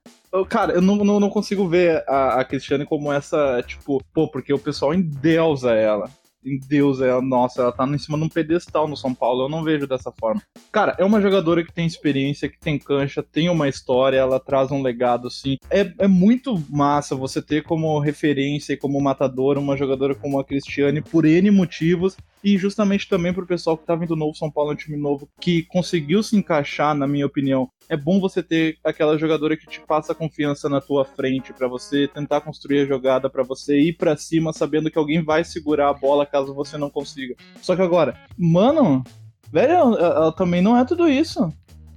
[0.47, 4.53] cara, eu não, não, não consigo ver a, a Cristiane como essa, tipo, pô, porque
[4.53, 6.09] o pessoal endeusa ela
[6.67, 9.43] Deus, ela, nossa, ela tá em cima de um pedestal no São Paulo.
[9.43, 10.41] Eu não vejo dessa forma.
[10.71, 14.71] Cara, é uma jogadora que tem experiência, que tem cancha, tem uma história, ela traz
[14.71, 15.57] um legado, assim.
[15.69, 20.43] É, é muito massa você ter como referência e como matadora uma jogadora como a
[20.43, 24.71] Cristiane por N motivos e justamente também pro pessoal que tá vindo novo, São Paulo
[24.71, 27.69] é um time novo, que conseguiu se encaixar, na minha opinião.
[27.87, 32.07] É bom você ter aquela jogadora que te passa confiança na tua frente para você
[32.07, 35.93] tentar construir a jogada, para você ir para cima sabendo que alguém vai segurar a
[35.93, 37.35] bola caso você não consiga.
[37.61, 39.03] Só que agora, mano,
[39.51, 41.51] velho, ela, ela também não é tudo isso.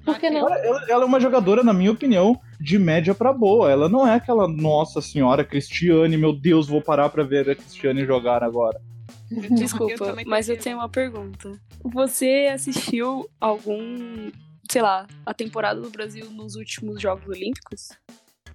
[0.05, 0.49] Por que não?
[0.49, 3.69] Ela, ela, é uma jogadora, na minha opinião, de média para boa.
[3.69, 8.07] Ela não é aquela nossa senhora Cristiane, meu Deus, vou parar pra ver a Cristiane
[8.07, 8.81] jogar agora.
[9.57, 11.53] Desculpa, eu mas eu tenho uma pergunta.
[11.83, 14.31] Você assistiu algum,
[14.71, 17.89] sei lá, a temporada do Brasil nos últimos Jogos Olímpicos?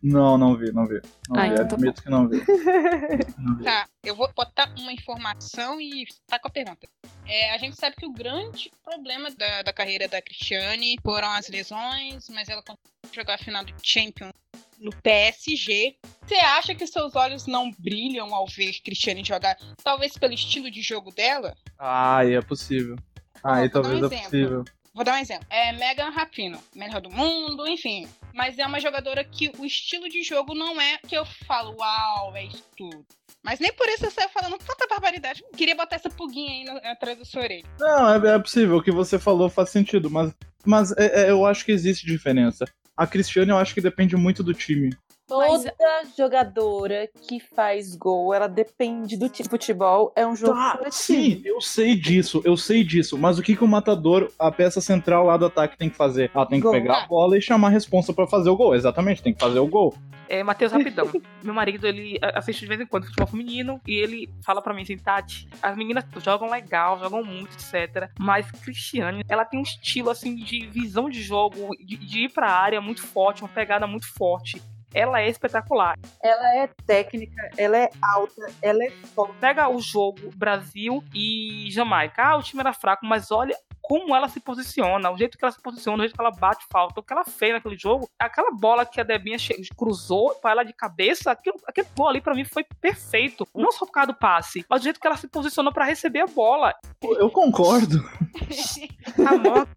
[0.01, 0.99] Não, não vi, não vi.
[1.29, 1.53] Não ah, vi.
[1.53, 2.37] Então Admito tá que não vi.
[3.37, 3.63] não vi.
[3.63, 6.87] Tá, eu vou botar uma informação e tá com a pergunta.
[7.27, 11.47] É, a gente sabe que o grande problema da, da carreira da Cristiane foram as
[11.49, 14.33] lesões, mas ela conseguiu jogar a final do Champions
[14.81, 15.95] no PSG.
[16.25, 20.81] Você acha que seus olhos não brilham ao ver Cristiane jogar, talvez pelo estilo de
[20.81, 21.55] jogo dela?
[21.79, 22.97] Ah, é possível.
[23.43, 24.65] Ah, talvez um é possível.
[24.93, 25.45] Vou dar um exemplo.
[25.49, 28.07] É Megan Rapino, melhor do mundo, enfim.
[28.33, 32.35] Mas é uma jogadora que o estilo de jogo não é que eu falo, uau,
[32.35, 33.05] é isso tudo.
[33.43, 35.43] Mas nem por isso eu saio falando tanta barbaridade.
[35.55, 37.63] Queria botar essa pulguinha aí no, atrás da sua orelha.
[37.79, 38.77] Não, é, é, possível.
[38.77, 40.33] O que você falou faz sentido, mas,
[40.65, 42.65] mas é, é, eu acho que existe diferença.
[43.01, 44.95] A Cristiane eu acho que depende muito do time.
[45.31, 45.73] Toda
[46.17, 51.41] jogadora que faz gol, ela depende do tipo de futebol, é um jogo Tá, sim,
[51.45, 53.17] eu sei disso, eu sei disso.
[53.17, 56.29] Mas o que, que o matador, a peça central lá do ataque, tem que fazer?
[56.35, 56.73] Ela tem que Gol.
[56.73, 58.75] pegar a bola e chamar a responsa pra fazer o gol.
[58.75, 59.95] Exatamente, tem que fazer o gol.
[60.27, 61.09] É, Matheus, rapidão.
[61.41, 64.81] Meu marido, ele assiste de vez em quando futebol feminino e ele fala pra mim
[64.81, 68.09] assim, Tati, as meninas jogam legal, jogam muito, etc.
[68.19, 72.51] Mas Cristiane, ela tem um estilo, assim, de visão de jogo, de, de ir pra
[72.51, 74.61] área muito forte, uma pegada muito forte.
[74.93, 75.97] Ela é espetacular.
[76.21, 79.35] Ela é técnica, ela é alta, ela é forte.
[79.39, 82.23] Pega o jogo Brasil e Jamaica.
[82.23, 83.55] Ah, o time era fraco, mas olha
[83.91, 86.65] como ela se posiciona, o jeito que ela se posiciona, o jeito que ela bate
[86.71, 89.37] falta, o que ela fez naquele jogo, aquela bola que a Debinha
[89.75, 93.45] cruzou pra ela de cabeça, aquilo, aquele gol ali pra mim foi perfeito.
[93.53, 96.21] Não só por causa do passe, mas o jeito que ela se posicionou pra receber
[96.21, 96.73] a bola.
[97.01, 97.97] Eu concordo.
[99.27, 99.67] Amor,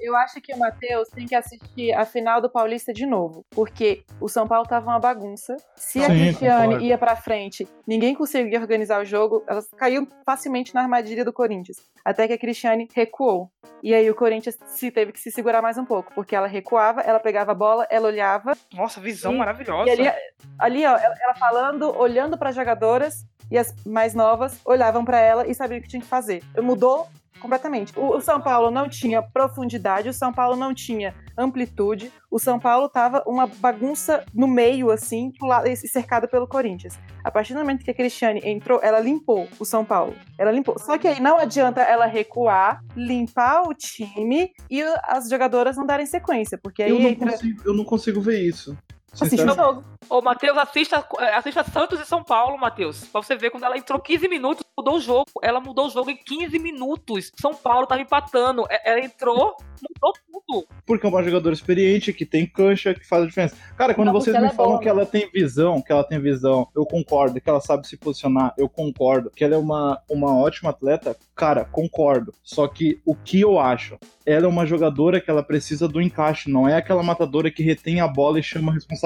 [0.00, 4.04] Eu acho que o Matheus tem que assistir a final do Paulista de novo, porque
[4.20, 5.56] o São Paulo tava uma bagunça.
[5.76, 6.84] Se a Sim, Cristiane concordo.
[6.84, 11.76] ia pra frente, ninguém conseguia organizar o jogo, ela caiu facilmente na armadilha do Corinthians.
[12.04, 13.50] Até que a Cristiane recuou.
[13.82, 17.02] E aí o Corinthians se teve que se segurar mais um pouco, porque ela recuava,
[17.02, 19.88] ela pegava a bola, ela olhava, nossa, visão E- maravilhosa.
[19.88, 20.12] e ali,
[20.58, 25.46] ali ó, ela ela falando, olhando para jogadoras, e as mais novas olhavam para ela
[25.46, 26.42] e sabiam o que tinha que fazer.
[26.60, 27.06] Mudou
[27.40, 27.92] completamente.
[27.98, 32.58] O, o São Paulo não tinha profundidade, o São Paulo não tinha amplitude, o São
[32.58, 35.32] Paulo tava uma bagunça no meio, assim,
[35.76, 36.98] cercada pelo Corinthians.
[37.22, 40.14] A partir do momento que a Cristiane entrou, ela limpou o São Paulo.
[40.38, 40.78] Ela limpou.
[40.78, 46.06] Só que aí não adianta ela recuar, limpar o time e as jogadoras não darem
[46.06, 47.32] sequência, porque aí Eu não, entra.
[47.32, 48.76] consigo, eu não consigo ver isso.
[49.20, 49.74] Assiste o Sinceramente.
[49.74, 49.84] jogo.
[50.08, 53.06] Ô, Matheus, assista, é, assista Santos e São Paulo, Matheus.
[53.06, 55.26] Pra você ver, quando ela entrou 15 minutos, mudou o jogo.
[55.42, 57.32] Ela mudou o jogo em 15 minutos.
[57.40, 58.64] São Paulo tava empatando.
[58.70, 60.12] É- Ela entrou, mudou
[60.46, 60.66] tudo.
[60.86, 63.56] Porque é uma jogadora experiente, que tem cancha, que faz a diferença.
[63.76, 66.20] Cara, quando Não, vocês me é falam boa, que ela tem visão, que ela tem
[66.20, 67.40] visão, eu concordo.
[67.40, 69.30] Que ela sabe se posicionar, eu concordo.
[69.34, 72.32] Que ela é uma, uma ótima atleta, cara, concordo.
[72.44, 73.98] Só que o que eu acho?
[74.24, 78.00] Ela é uma jogadora que ela precisa do encaixe, não é aquela matadora que retém
[78.00, 79.05] a bola e chama a responsabilidade.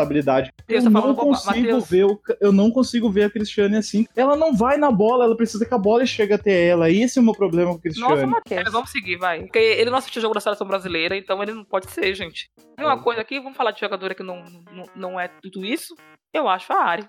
[0.58, 1.88] Matheus, eu tá não consigo Matheus.
[1.88, 4.06] ver o, eu não consigo ver a Cristiane assim.
[4.16, 6.90] Ela não vai na bola, ela precisa que a bola chegue até ela.
[6.90, 8.14] Esse é o meu problema com a Cristiane.
[8.14, 9.42] Nossa, Matheus, vamos seguir, vai.
[9.42, 12.50] Porque ele não assistiu o jogo da seleção brasileira, então ele não pode ser, gente.
[12.76, 15.94] Tem uma coisa aqui, vamos falar de jogadora que não, não, não é tudo isso.
[16.32, 17.06] Eu acho a Ari.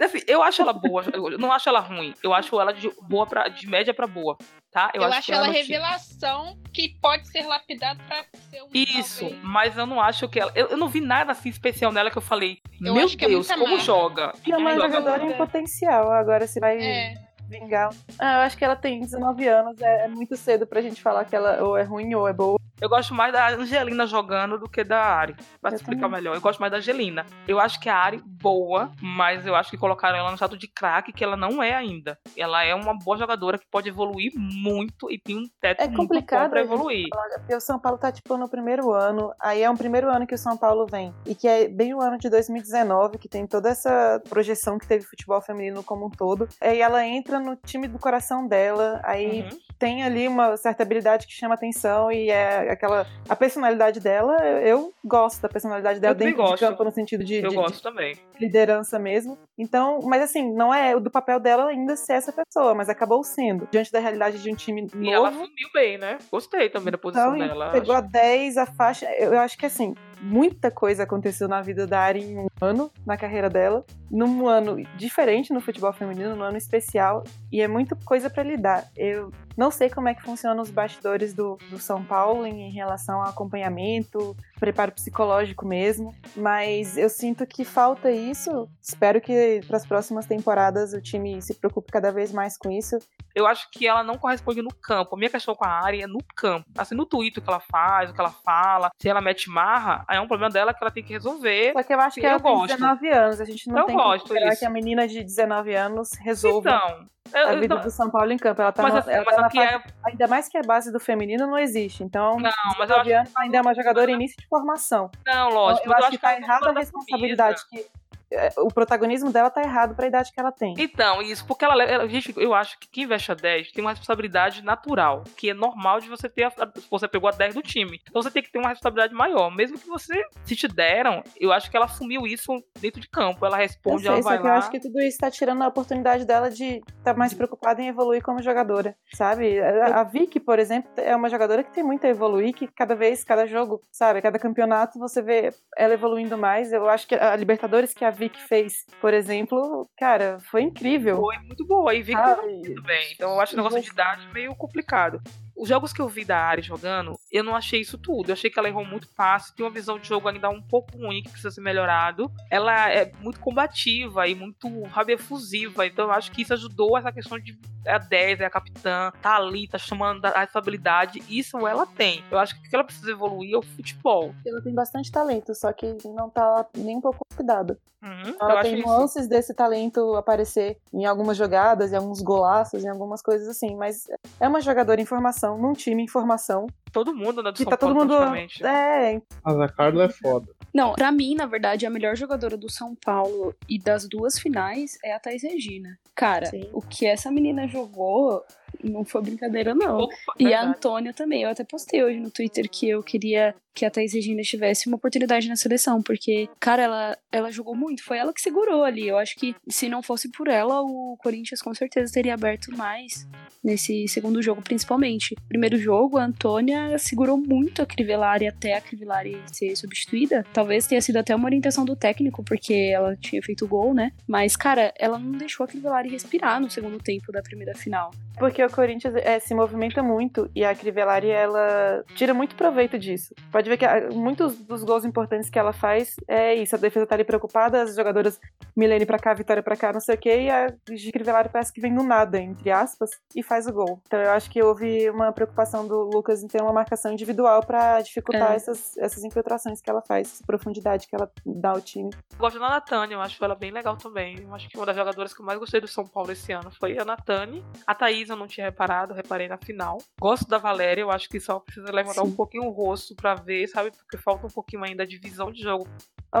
[0.00, 2.14] Assim, eu acho ela boa, eu não acho ela ruim.
[2.22, 4.36] Eu acho ela de boa pra, de média pra boa,
[4.72, 4.90] tá?
[4.94, 8.68] Eu, acho que ela time- revelação que pode ser lapidada pra ser um.
[8.72, 10.50] Isso, talvez- mas eu não acho que ela.
[10.54, 12.58] Eu, eu não vi nada assim especial nela que eu falei.
[12.80, 14.32] Eu Meu acho que é Deus, muita como joga?
[14.50, 16.10] é uma Joga jogadora em potencial.
[16.10, 17.14] Agora se vai É.
[17.48, 17.90] vingar.
[18.18, 21.24] Ah, eu acho que ela tem 19 anos, é, é muito cedo pra gente falar
[21.26, 22.58] que ela ou é ruim ou é boa.
[22.84, 25.34] Eu gosto mais da Angelina jogando do que da Ari.
[25.58, 26.20] Pra Eu explicar também.
[26.20, 26.34] melhor.
[26.34, 27.24] Eu gosto mais da Angelina.
[27.48, 30.68] Eu acho que a Ari boa, mas eu acho que colocaram ela no status de
[30.68, 32.18] craque, que ela não é ainda.
[32.36, 35.96] Ela é uma boa jogadora que pode evoluir muito e tem um teto É muito
[35.96, 37.06] bom complicado pra a gente evoluir.
[37.38, 39.32] Porque o São Paulo tá, tipo, no primeiro ano.
[39.40, 41.14] Aí é um primeiro ano que o São Paulo vem.
[41.26, 45.06] E que é bem o ano de 2019, que tem toda essa projeção que teve
[45.06, 46.46] futebol feminino como um todo.
[46.60, 49.00] Aí ela entra no time do coração dela.
[49.04, 49.48] Aí Uhum.
[49.78, 52.12] tem ali uma certa habilidade que chama atenção.
[52.12, 53.06] E é aquela.
[53.28, 56.60] A personalidade dela, eu, gosto da personalidade dela Eu também dentro de gosto.
[56.66, 58.14] campo, no sentido de, Eu de- gosto também.
[58.14, 59.38] de liderança mesmo.
[59.58, 63.68] Então, mas assim, não é do papel dela ainda ser essa pessoa, mas acabou sendo.
[63.70, 65.42] Diante da realidade de um time E ela novo.
[65.42, 66.18] assumiu bem, né?
[66.30, 67.70] Gostei também da posição Então, dela.
[67.70, 69.06] pegou a 10, a faixa.
[69.18, 73.16] Eu acho que assim, muita coisa aconteceu na vida da Ari em um ano, na
[73.16, 73.84] carreira dela.
[74.10, 77.22] Num ano diferente no futebol feminino, num ano especial.
[77.52, 78.88] E é muita coisa pra lidar.
[78.96, 82.72] Eu não sei como é que funcionam os bastidores do, do São Paulo em, em
[82.72, 86.14] relação ao acompanhamento, preparo psicológico mesmo.
[86.36, 88.68] Mas eu sinto que falta isso.
[88.80, 92.98] Espero que para as próximas temporadas o time se preocupe cada vez mais com isso.
[93.34, 95.14] Eu acho que ela não corresponde no campo.
[95.14, 96.66] A minha questão com a Ari é no campo.
[96.78, 100.16] Assim, no Twitter que ela faz, o que ela fala, se ela mete marra, aí
[100.16, 101.72] é um problema dela que ela tem que resolver.
[101.72, 102.74] Só que eu acho que Eu ela tem gosto.
[102.76, 103.40] 19 anos.
[103.40, 104.60] A gente não Eu tem gosto que esperar isso.
[104.60, 107.06] que a menina de 19 anos resolva Então, eu,
[107.38, 108.60] a eu- vida não- do São Paulo em campo.
[108.62, 109.82] Ela tá, mas, na, assim, ela mas tá fase- é.
[110.06, 112.02] Ainda mais que a base do feminino não existe.
[112.02, 115.10] Então, Não, mas 19 eu acho ainda é uma jogadora em início de formação.
[115.26, 115.86] Não, lógico.
[115.86, 117.86] eu mas acho que tá ela é errada a da responsabilidade que.
[118.30, 120.74] É, O protagonismo dela tá errado pra idade que ela tem.
[120.78, 123.90] Então, isso, porque ela, ela- gente, eu acho que quem veste a 10 tem uma
[123.90, 127.62] responsabilidade natural, que é normal de você ter, a, a- você pegou a 10 do
[127.62, 128.00] time.
[128.08, 131.52] Então você tem que ter uma responsabilidade maior, mesmo que você, se te deram, eu
[131.52, 134.48] acho que ela assumiu isso dentro de campo, ela responde, sei, ela vai lá.
[134.48, 137.88] eu acho que tudo isso tá tirando a oportunidade dela de estar mais preocupada em
[137.88, 139.60] evoluir como jogadora, sabe?
[139.60, 142.94] A, a Vicky, por exemplo, é uma jogadora que tem muito a evoluir, que cada
[142.94, 144.20] vez, cada jogo, sabe?
[144.22, 146.72] Cada campeonato você vê ela evoluindo mais.
[146.72, 151.16] Eu acho que a Libertadores que a Vic fez, por exemplo, cara, foi incrível.
[151.16, 151.94] Foi muito boa.
[151.94, 153.12] E Vic Ah, muito bem.
[153.12, 155.20] Então eu acho o negócio de idade meio complicado.
[155.56, 158.30] Os jogos que eu vi da Ari jogando, eu não achei isso tudo.
[158.30, 160.96] Eu achei que ela errou muito passe, tem uma visão de jogo ainda um pouco
[160.96, 162.30] ruim que precisa ser melhorado.
[162.50, 165.86] Ela é muito combativa e muito sabe, efusiva.
[165.86, 169.12] Então eu acho que isso ajudou essa questão de é a 10, é a capitã,
[169.20, 171.22] tá ali, tá chamando a estabilidade.
[171.28, 172.24] Isso ela tem.
[172.30, 174.34] Eu acho que o que ela precisa evoluir é o futebol.
[174.46, 177.78] Ela tem bastante talento, só que não tá nem um pouco cuidado.
[178.04, 178.86] Uhum, Ela tem isso.
[178.86, 184.06] nuances desse talento aparecer em algumas jogadas, em alguns golaços, em algumas coisas assim, mas
[184.38, 187.70] é uma jogadora em formação, num time em formação, Todo mundo anda do que São
[187.70, 188.16] tá todo Paulo mundo.
[188.16, 188.64] praticamente.
[188.64, 190.46] É, Mas a Carla é foda.
[190.72, 194.96] Não, pra mim, na verdade, a melhor jogadora do São Paulo e das duas finais
[195.04, 195.98] é a Thaís Regina.
[196.14, 196.68] Cara, Sim.
[196.72, 198.44] o que essa menina jogou
[198.82, 199.98] não foi brincadeira, não.
[200.00, 200.64] Opa, E a.
[200.64, 201.42] Antônia também.
[201.42, 204.96] Eu até postei hoje no Twitter que eu queria que a Thaís Regina tivesse uma
[204.96, 208.04] oportunidade na seleção, porque, cara, ela, ela jogou muito.
[208.04, 209.08] Foi ela que segurou ali.
[209.08, 213.26] Eu acho que se não fosse por ela, o Corinthians com certeza teria aberto mais
[213.62, 215.34] nesse segundo jogo, principalmente.
[215.48, 220.44] Primeiro jogo, a Antônia segurou muito a Crivellari até a Crivellari ser substituída.
[220.52, 224.12] Talvez tenha sido até uma orientação do técnico, porque ela tinha feito gol, né?
[224.28, 228.12] Mas, cara, ela não deixou a Crivellari respirar no segundo tempo da primeira final.
[228.38, 233.34] porque o Corinthians é, se movimenta muito e a Crivellari, ela tira muito proveito disso.
[233.50, 237.06] Pode ver que ah, muitos dos gols importantes que ela faz é isso, a defesa
[237.06, 238.40] tá ali preocupada, as jogadoras
[238.76, 240.66] Milene pra cá, Vitória pra cá, não sei o quê, e a
[241.12, 244.00] Crivellari parece que vem do nada, entre aspas, e faz o gol.
[244.06, 248.00] Então eu acho que houve uma preocupação do Lucas em ter uma marcação individual pra
[248.00, 248.56] dificultar É.
[248.56, 252.10] essas, essas infiltrações que ela faz, essa profundidade que ela dá ao time.
[252.32, 254.40] Eu gosto da Natane, eu acho ela bem legal também.
[254.40, 256.70] Eu acho que uma das jogadoras que eu mais gostei do São Paulo esse ano
[256.70, 257.64] foi a Natane.
[257.86, 259.98] A Thaís eu não tinha reparado, reparei na final.
[260.20, 262.28] Gosto da Valéria, eu acho que só precisa levantar Sim.
[262.28, 263.90] um pouquinho o rosto pra ver, sabe?
[263.90, 265.86] Porque falta um pouquinho ainda de visão de jogo.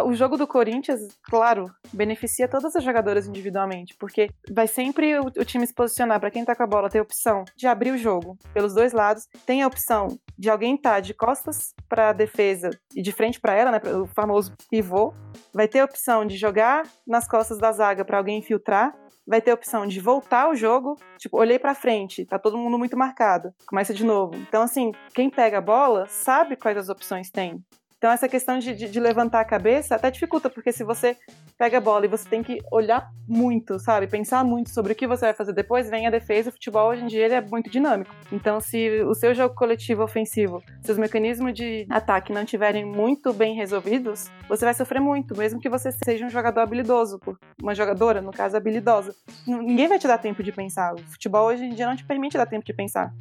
[0.04, 5.44] O jogo do Corinthians, claro, beneficia todas as jogadoras individualmente, porque vai sempre o, o
[5.44, 7.98] time se posicionar para quem tá com a bola ter a opção de abrir o
[7.98, 12.70] jogo pelos dois lados, tem a opção de alguém estar de costas para a defesa
[12.94, 15.14] e de frente para ela, né, o famoso pivô,
[15.52, 18.92] vai ter a opção de jogar nas costas da zaga para alguém infiltrar,
[19.26, 22.78] vai ter a opção de voltar o jogo, tipo, olhei para frente, tá todo mundo
[22.78, 24.36] muito marcado, começa de novo.
[24.36, 27.62] Então assim, quem pega a bola sabe quais as opções tem.
[28.04, 31.16] Então, essa questão de, de- de levantar a cabeça até dificulta, porque se você
[31.56, 34.06] pega a bola e você tem que olhar muito, sabe?
[34.06, 36.50] Pensar muito sobre o que você vai fazer depois, vem a defesa.
[36.50, 38.14] O futebol, hoje em dia, ele é muito dinâmico.
[38.30, 43.54] Então, se o seu jogo coletivo ofensivo, seus mecanismos de ataque não estiverem muito bem
[43.54, 47.18] resolvidos, você vai sofrer muito, mesmo que você seja um jogador habilidoso,
[47.62, 49.14] uma jogadora, no caso, habilidosa.
[49.46, 50.92] Ninguém vai te dar tempo de pensar.
[50.92, 53.14] O futebol, hoje em dia, não te permite dar tempo de pensar.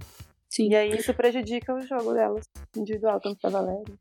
[0.54, 0.70] Sim.
[0.70, 3.92] E aí, isso prejudica o jogo delas, individual, tanto da Valéria.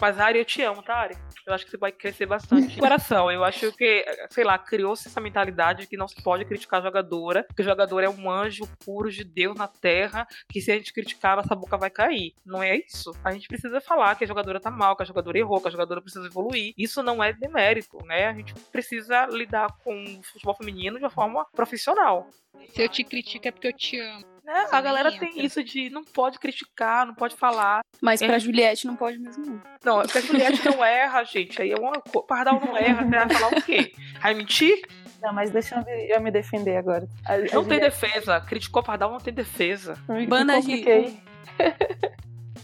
[0.00, 1.16] Mas, Ari, eu te amo, tá, Ari?
[1.46, 2.74] Eu acho que você vai crescer bastante.
[2.74, 6.44] De coração, eu acho que, sei lá, criou-se essa mentalidade de que não se pode
[6.44, 10.60] criticar a jogadora, que o jogador é um anjo puro de Deus na terra, que
[10.60, 12.34] se a gente criticar, nossa boca vai cair.
[12.44, 13.12] Não é isso.
[13.22, 15.70] A gente precisa falar que a jogadora tá mal, que a jogadora errou, que a
[15.70, 16.74] jogadora precisa evoluir.
[16.76, 18.26] Isso não é demérito, né?
[18.26, 22.28] A gente precisa lidar com o futebol feminino de uma forma profissional.
[22.74, 24.39] Se eu te critico é porque eu te amo.
[24.50, 24.66] Né?
[24.72, 25.42] A galera tem entra.
[25.46, 27.82] isso de não pode criticar, não pode falar.
[28.02, 28.38] Mas pra É.
[28.40, 29.62] Juliette não pode mesmo, não.
[29.84, 31.62] Não, porque a Juliette não erra, gente.
[31.62, 31.92] Aí é uma
[32.26, 33.92] Pardal não erra, você vai falar o quê?
[34.20, 34.82] Vai mentir?
[35.22, 37.06] Não, mas deixa eu me, defender agora.
[37.26, 38.40] A, a Não tem Juliette- defesa.
[38.40, 39.96] Criticou Pardal, não tem defesa.
[40.28, 40.84] Banda de-.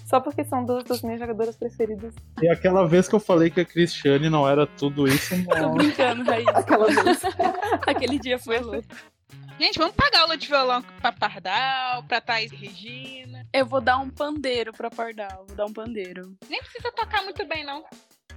[0.07, 2.14] Só porque são duas das minhas jogadoras preferidas.
[2.40, 5.75] E aquela vez que eu falei que a Cristiane não era tudo isso, Tô não.
[5.75, 6.51] brincando, Raíssa.
[6.59, 7.22] Aquela vez.
[7.87, 8.87] Aquele dia foi louco.
[9.59, 13.47] Gente, vamos pagar aula de violão pra Pardal, pra Thaís e Regina.
[13.55, 15.47] Eu vou dar um pandeiro pra Pardal.
[15.49, 16.37] Vou dar um pandeiro.
[16.49, 17.83] Nem precisa tocar muito bem, não.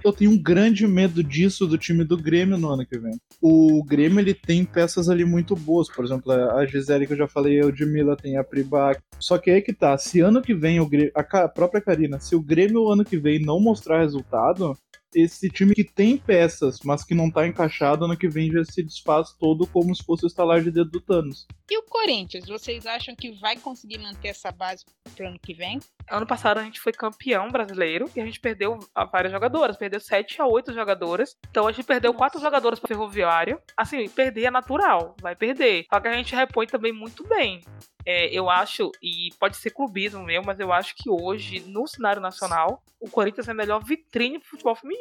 [0.02, 3.20] Eu tenho um grande medo disso do time do Grêmio no ano que vem.
[3.38, 7.28] O Grêmio ele tem peças ali muito boas, por exemplo, a Gisele que eu já
[7.28, 9.02] falei, a Edmila tem a Pribac.
[9.18, 12.34] Só que aí que tá, se ano que vem o Grêmio, a própria Karina, se
[12.34, 14.74] o Grêmio ano que vem não mostrar resultado,
[15.14, 18.82] esse time que tem peças, mas que não tá encaixado, ano que vem já se
[18.82, 21.46] desfaz todo como se fosse o estalar de dedo do Thanos.
[21.70, 25.78] E o Corinthians, vocês acham que vai conseguir manter essa base pro ano que vem?
[26.10, 28.78] Ano passado a gente foi campeão brasileiro e a gente perdeu
[29.12, 29.76] várias jogadoras.
[29.76, 31.36] Perdeu 7 a 8 jogadoras.
[31.48, 33.60] Então a gente perdeu 4 jogadoras para Ferroviário.
[33.76, 35.86] Assim, perder é natural, vai perder.
[35.92, 37.62] Só que a gente repõe também muito bem.
[38.04, 42.20] É, eu acho, e pode ser clubismo meu, mas eu acho que hoje, no cenário
[42.20, 44.99] nacional, o Corinthians é a melhor vitrine pro futebol feminino.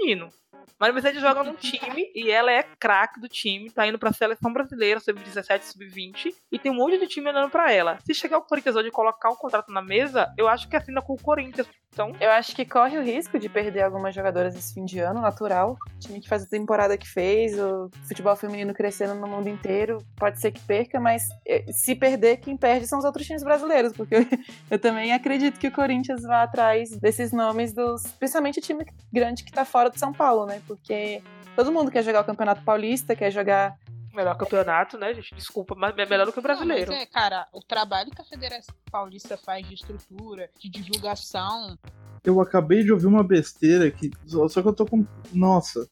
[0.80, 4.54] Maria Mercedes joga num time e ela é craque do time, tá indo pra seleção
[4.54, 8.00] brasileira, sub-17, sub-20, e tem um monte de time olhando pra ela.
[8.06, 11.02] Se chegar o Corinthians hoje e colocar o contrato na mesa, eu acho que assina
[11.02, 11.68] com o Corinthians.
[11.92, 15.22] Então, Eu acho que corre o risco de perder algumas jogadoras esse fim de ano,
[15.22, 15.78] natural.
[15.96, 19.98] O time que faz a temporada que fez, o futebol feminino crescendo no mundo inteiro,
[20.16, 23.92] pode ser que perca, mas eh, se perder, quem perde são os outros times brasileiros,
[23.94, 24.16] porque
[24.70, 28.04] eu, também acredito que o Corinthians vá atrás desses nomes dos.
[28.14, 30.62] Principalmente o time grande que tá fora de São Paulo, né?
[30.68, 31.22] Porque
[31.56, 33.76] todo mundo quer jogar o Campeonato Paulista, quer jogar.
[34.14, 35.36] Melhor campeonato, né, gente?
[35.36, 36.92] Desculpa, mas é melhor do que o brasileiro.
[36.92, 41.78] Não, mas é, cara, o trabalho que a Federação Paulista faz de estrutura, de divulgação,
[42.24, 44.12] Eu acabei de ouvir uma besteira que.
[44.26, 45.06] Só só que eu tô com.
[45.32, 45.88] Nossa,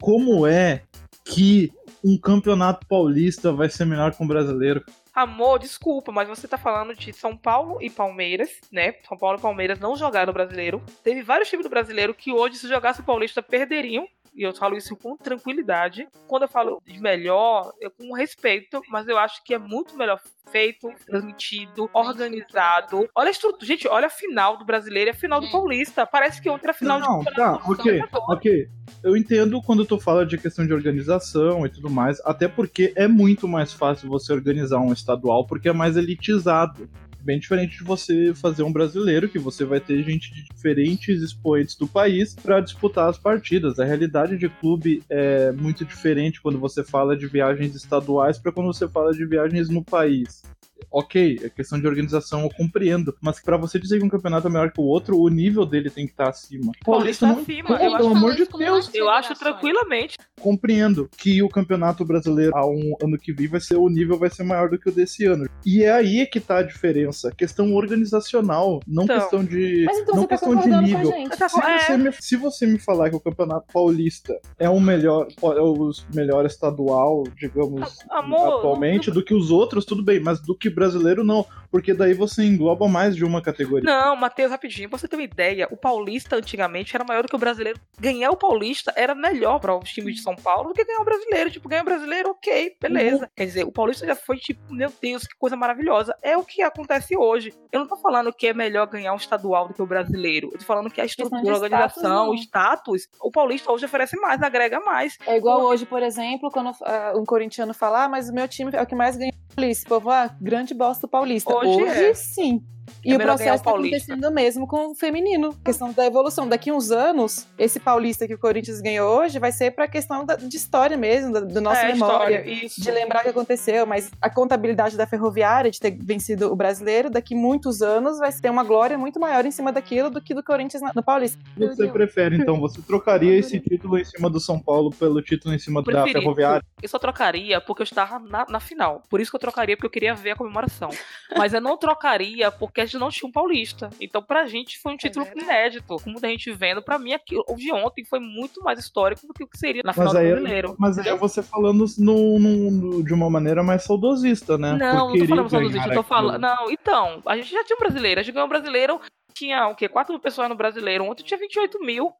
[0.00, 0.82] como é
[1.24, 1.72] que
[2.04, 4.84] um campeonato paulista vai ser melhor que um brasileiro?
[5.14, 8.94] Amor, desculpa, mas você tá falando de São Paulo e Palmeiras, né?
[9.06, 10.82] São Paulo e Palmeiras não jogaram o brasileiro.
[11.04, 14.08] Teve vários times do brasileiro que hoje, se jogasse o Paulista, perderiam.
[14.34, 16.08] E eu falo isso com tranquilidade.
[16.26, 20.20] Quando eu falo de melhor, eu com respeito, mas eu acho que é muito melhor
[20.50, 23.08] feito, transmitido, organizado.
[23.14, 23.66] Olha a estrutura.
[23.66, 25.52] Gente, olha a final do brasileiro e a final do Gente.
[25.52, 26.06] paulista.
[26.06, 28.26] Parece que outra final Não, de tá, campeonato ok, nacional.
[28.30, 28.68] ok.
[29.04, 33.06] Eu entendo quando tu fala de questão de organização e tudo mais, até porque é
[33.08, 36.88] muito mais fácil você organizar um estadual porque é mais elitizado.
[37.24, 41.76] Bem diferente de você fazer um brasileiro, que você vai ter gente de diferentes expoentes
[41.76, 43.78] do país para disputar as partidas.
[43.78, 48.72] A realidade de clube é muito diferente quando você fala de viagens estaduais para quando
[48.72, 50.42] você fala de viagens no país.
[50.90, 53.14] Ok, é questão de organização, eu compreendo.
[53.20, 55.90] Mas pra você dizer que um campeonato é melhor que o outro, o nível dele
[55.90, 56.72] tem que estar acima.
[56.84, 58.84] Paulista não acima, tem, eu pelo acho amor isso de Deus.
[58.86, 60.16] mais Eu acho tranquilamente.
[60.40, 64.30] Compreendo que o campeonato brasileiro a um ano que vem vai ser o nível vai
[64.30, 65.48] ser maior do que o desse ano.
[65.64, 67.30] E é aí que tá a diferença.
[67.36, 69.18] Questão organizacional, não Então.
[69.20, 69.84] questão de.
[69.86, 71.12] Mas então não você tá questão de concordando com nível.
[71.12, 71.36] a gente.
[71.38, 71.78] Tá Se É.
[71.78, 75.90] você, me, se você me falar que o Campeonato Paulista é o melhor, é o
[76.14, 81.22] melhor estadual, digamos, Amor, atualmente, do que os outros, tudo bem, mas do que brasileiro
[81.24, 83.90] não, porque daí você engloba mais de uma categoria.
[83.90, 87.34] Não, Matheus, rapidinho, pra você ter uma ideia, o Paulista antigamente era maior do que
[87.34, 87.80] o brasileiro.
[87.98, 91.04] Ganhar o Paulista era melhor para os times de São Paulo do que ganhar o
[91.04, 91.50] brasileiro.
[91.50, 93.30] Tipo, ganhar o brasileiro, ok, beleza.
[93.34, 96.14] Quer dizer, o Paulista já foi tipo, meu Deus, que coisa maravilhosa.
[96.20, 97.54] É o que acontece hoje.
[97.72, 100.50] Eu não tô falando que é melhor ganhar um estadual do que o brasileiro.
[100.52, 104.42] Eu tô falando que a estrutura, a organização, o status, o Paulista hoje oferece mais,
[104.42, 105.16] agrega mais.
[105.26, 108.70] É igual hoje, por exemplo, quando ah, um corintiano fala, ah, mas o meu time
[108.74, 109.86] é o que mais ganha o Paulista.
[109.86, 111.61] O povo, ah, grande bosta do Paulista.
[111.64, 112.14] Hoje Hoje, é.
[112.14, 112.62] sim.
[113.04, 113.96] E É o ganhar o processo tá Paulista.
[113.96, 115.54] acontecendo mesmo com o feminino.
[115.64, 116.48] Questão da evolução.
[116.48, 120.36] Daqui uns anos, esse paulista que o Corinthians ganhou hoje vai ser pra questão da-
[120.36, 122.44] de história mesmo, da, da nossa é, memória.
[122.78, 127.10] De lembrar o que aconteceu, mas a contabilidade da ferroviária de ter vencido o brasileiro,
[127.10, 130.42] daqui muitos anos vai ter uma glória muito maior em cima daquilo do que do
[130.42, 131.38] Corinthians no Paulista.
[131.56, 132.60] Você prefere, então?
[132.60, 136.04] Você trocaria esse título em cima do São Paulo pelo título em cima da.
[136.06, 136.64] Ferroviária?
[136.82, 139.02] Eu só trocaria porque eu estava na, na final.
[139.08, 140.88] Por isso que eu trocaria, porque eu queria ver a comemoração.
[141.36, 143.90] Mas eu não trocaria porque a gente não tinha um paulista.
[144.00, 145.44] Então, pra gente, foi um título verdade.
[145.46, 145.96] inédito.
[146.02, 149.34] Com muita gente vendo, pra mim, aquilo, o de ontem foi muito mais histórico do
[149.34, 150.76] que o que seria na final Mas do aí, brasileiro.
[150.78, 154.72] mas aí é você falando no, no- no- de uma maneira mais saudosista, né?
[154.72, 156.40] Não, não tô falando ganhar eu tô falando.
[156.40, 158.20] Não, então, a gente já tinha um brasileiro.
[158.20, 159.00] A gente ganhou um brasileiro,
[159.34, 159.88] tinha o quê?
[159.88, 161.04] 4 mil pessoas no brasileiro.
[161.04, 162.12] Ontem tinha 28 mil.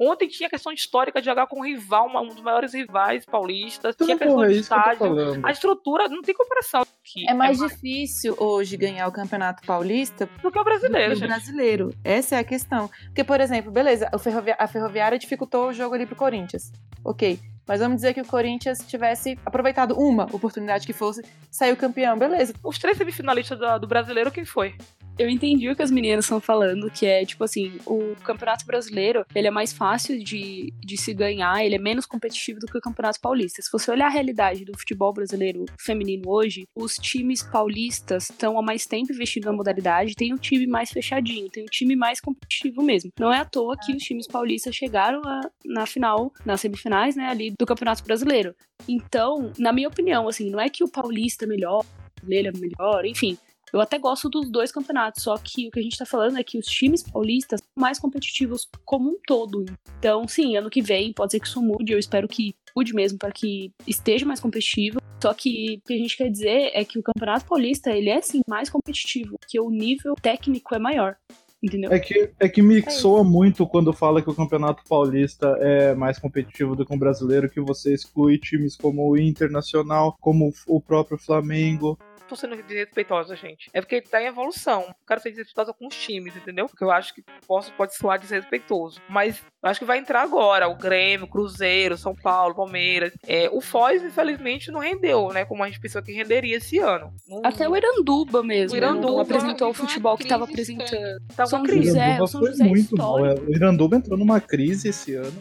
[0.00, 3.26] Ontem tinha a questão histórica de jogar com um rival, uma- um dos maiores rivais
[3.26, 3.94] paulistas.
[3.94, 5.46] Então, tinha a questão porra, do é tô estádio.
[5.46, 7.28] A estrutura não tem comparação aqui.
[7.28, 11.28] É mais difícil hoje ganhar o Campeonato Paulista do que o brasileiro, do gente.
[11.28, 11.90] brasileiro.
[12.02, 12.88] Essa é a questão.
[13.06, 16.72] Porque, por exemplo, beleza, o ferrovia- a Ferroviária dificultou o jogo ali pro Corinthians.
[17.04, 17.38] Ok.
[17.68, 22.52] Mas vamos dizer que o Corinthians tivesse aproveitado uma oportunidade que fosse, saiu campeão, beleza.
[22.64, 24.74] Os três semifinalistas da- do brasileiro, quem foi?
[25.20, 29.22] Eu entendi o que as meninas estão falando, que é tipo assim, o Campeonato Brasileiro,
[29.34, 32.80] ele é mais fácil de, de se ganhar, ele é menos competitivo do que o
[32.80, 33.60] Campeonato Paulista.
[33.60, 38.62] Se você olhar a realidade do futebol brasileiro feminino hoje, os times paulistas estão há
[38.62, 42.82] mais tempo investindo na modalidade, tem um time mais fechadinho, tem um time mais competitivo
[42.82, 43.10] mesmo.
[43.20, 47.26] Não é à toa que os times paulistas chegaram a- na final, nas semifinais, né,
[47.26, 48.54] ali do Campeonato Brasileiro.
[48.88, 52.58] Então, na minha opinião, assim, não é que o paulista é melhor, o brasileiro é
[52.58, 53.36] melhor, enfim.
[53.72, 56.44] Eu até gosto dos dois campeonatos, só que o que a gente tá falando é
[56.44, 59.64] que os times paulistas são mais competitivos como um todo.
[59.98, 63.18] Então, sim, ano que vem pode ser que isso mude, eu espero que mude mesmo
[63.18, 65.00] para que esteja mais competitivo.
[65.22, 68.20] Só que o que a gente quer dizer é que o Campeonato Paulista, ele é
[68.22, 71.16] sim mais competitivo, porque o nível técnico é maior.
[71.62, 71.92] Entendeu?
[71.92, 73.02] É que, é que me isso.
[73.02, 77.50] soa muito quando fala que o Campeonato Paulista é mais competitivo do que o brasileiro,
[77.50, 81.98] que você exclui times como o Internacional, como o próprio Flamengo.
[82.30, 83.68] Tô sendo desrespeitosa, gente.
[83.74, 84.82] É porque ele tá em evolução.
[84.82, 86.66] Eu quero ser desrespeitosa com os times, entendeu?
[86.66, 89.00] Porque eu acho que posso, pode soar desrespeitoso.
[89.08, 93.12] Mas eu acho que vai entrar agora o Grêmio, o Cruzeiro, São Paulo, Palmeiras.
[93.26, 95.44] É, o Foz, infelizmente, não rendeu, né?
[95.44, 97.12] Como a gente pensou que renderia esse ano.
[97.28, 97.42] Não...
[97.44, 98.74] Até o Iranduba mesmo.
[98.74, 101.22] O Iranduba não apresentou o Então, a futebol que tava crise apresentando.
[101.36, 101.88] Tá São crise.
[101.88, 103.14] José, Iranduba o São foi José é muito mal.
[103.16, 105.38] O Iranduba entrou numa crise esse ano.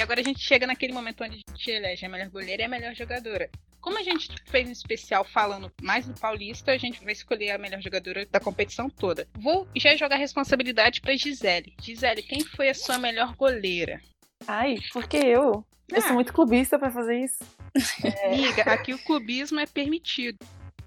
[0.00, 2.64] E agora a gente chega naquele momento onde a gente elege a melhor goleira e
[2.64, 3.50] a melhor jogadora.
[3.82, 7.58] Como a gente fez um especial falando mais do Paulista, a gente vai escolher a
[7.58, 9.28] melhor jogadora da competição toda.
[9.38, 11.74] Vou já jogar a responsabilidade pra Gisele.
[11.82, 14.00] Gisele, quem foi a sua melhor goleira?
[14.48, 15.66] Ai, por que eu?
[15.90, 16.00] Eu Ah.
[16.00, 17.44] sou muito clubista pra fazer isso.
[18.24, 20.38] Amiga, aqui o clubismo é permitido.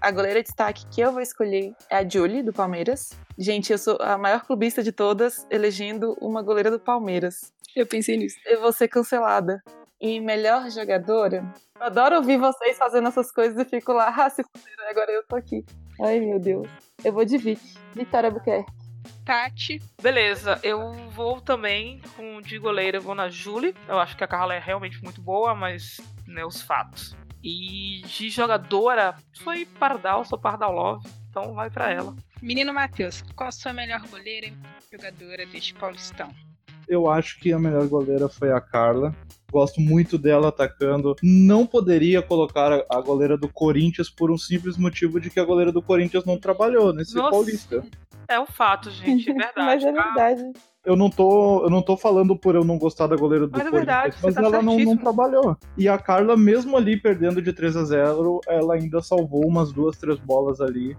[0.04, 3.18] A goleira de destaque que eu vou escolher é a Julie, do Palmeiras.
[3.38, 7.50] Gente, eu sou a maior clubista de todas, elegendo uma goleira do Palmeiras.
[7.74, 8.36] Eu pensei nisso.
[8.44, 9.62] Eu vou ser cancelada.
[9.98, 11.50] E melhor jogadora?
[11.80, 15.22] Eu adoro ouvir vocês fazendo essas coisas e fico lá, ah, se fuderam, agora eu
[15.26, 15.64] tô aqui.
[15.98, 16.68] Ai, meu Deus.
[17.02, 17.62] Eu vou de Vic.
[17.94, 18.70] Vitória Buquerque.
[19.24, 23.74] Tati, Beleza, eu vou também com de goleira, eu vou na Julie.
[23.88, 27.16] Eu acho que a Carla é realmente muito boa, mas né, os fatos.
[27.44, 32.16] E de jogadora, foi Pardal, sou Pardal Love, então vai pra ela.
[32.40, 34.54] menino Matheus, qual a sua melhor goleira e
[34.90, 36.30] jogadora deste Paulistão?
[36.88, 39.14] Eu acho que a melhor goleira foi a Carla.
[39.50, 41.16] Gosto muito dela atacando.
[41.22, 45.70] Não poderia colocar a- goleira do Corinthians por um simples motivo de que a goleira
[45.72, 47.30] do Corinthians não trabalhou nesse Nossa.
[47.30, 47.84] Paulista.
[48.28, 49.54] É um fato, gente, é verdade.
[49.56, 50.52] Mas é verdade.
[50.84, 53.66] Eu não tô, eu não tô falando por eu não gostar da goleira do Mas
[53.66, 55.56] é Corinthians, verdade, mas tá ela não, não trabalhou.
[55.78, 59.96] E a Carla, mesmo ali perdendo de 3 a 0 ela ainda salvou umas duas,
[59.96, 60.96] três bolas ali.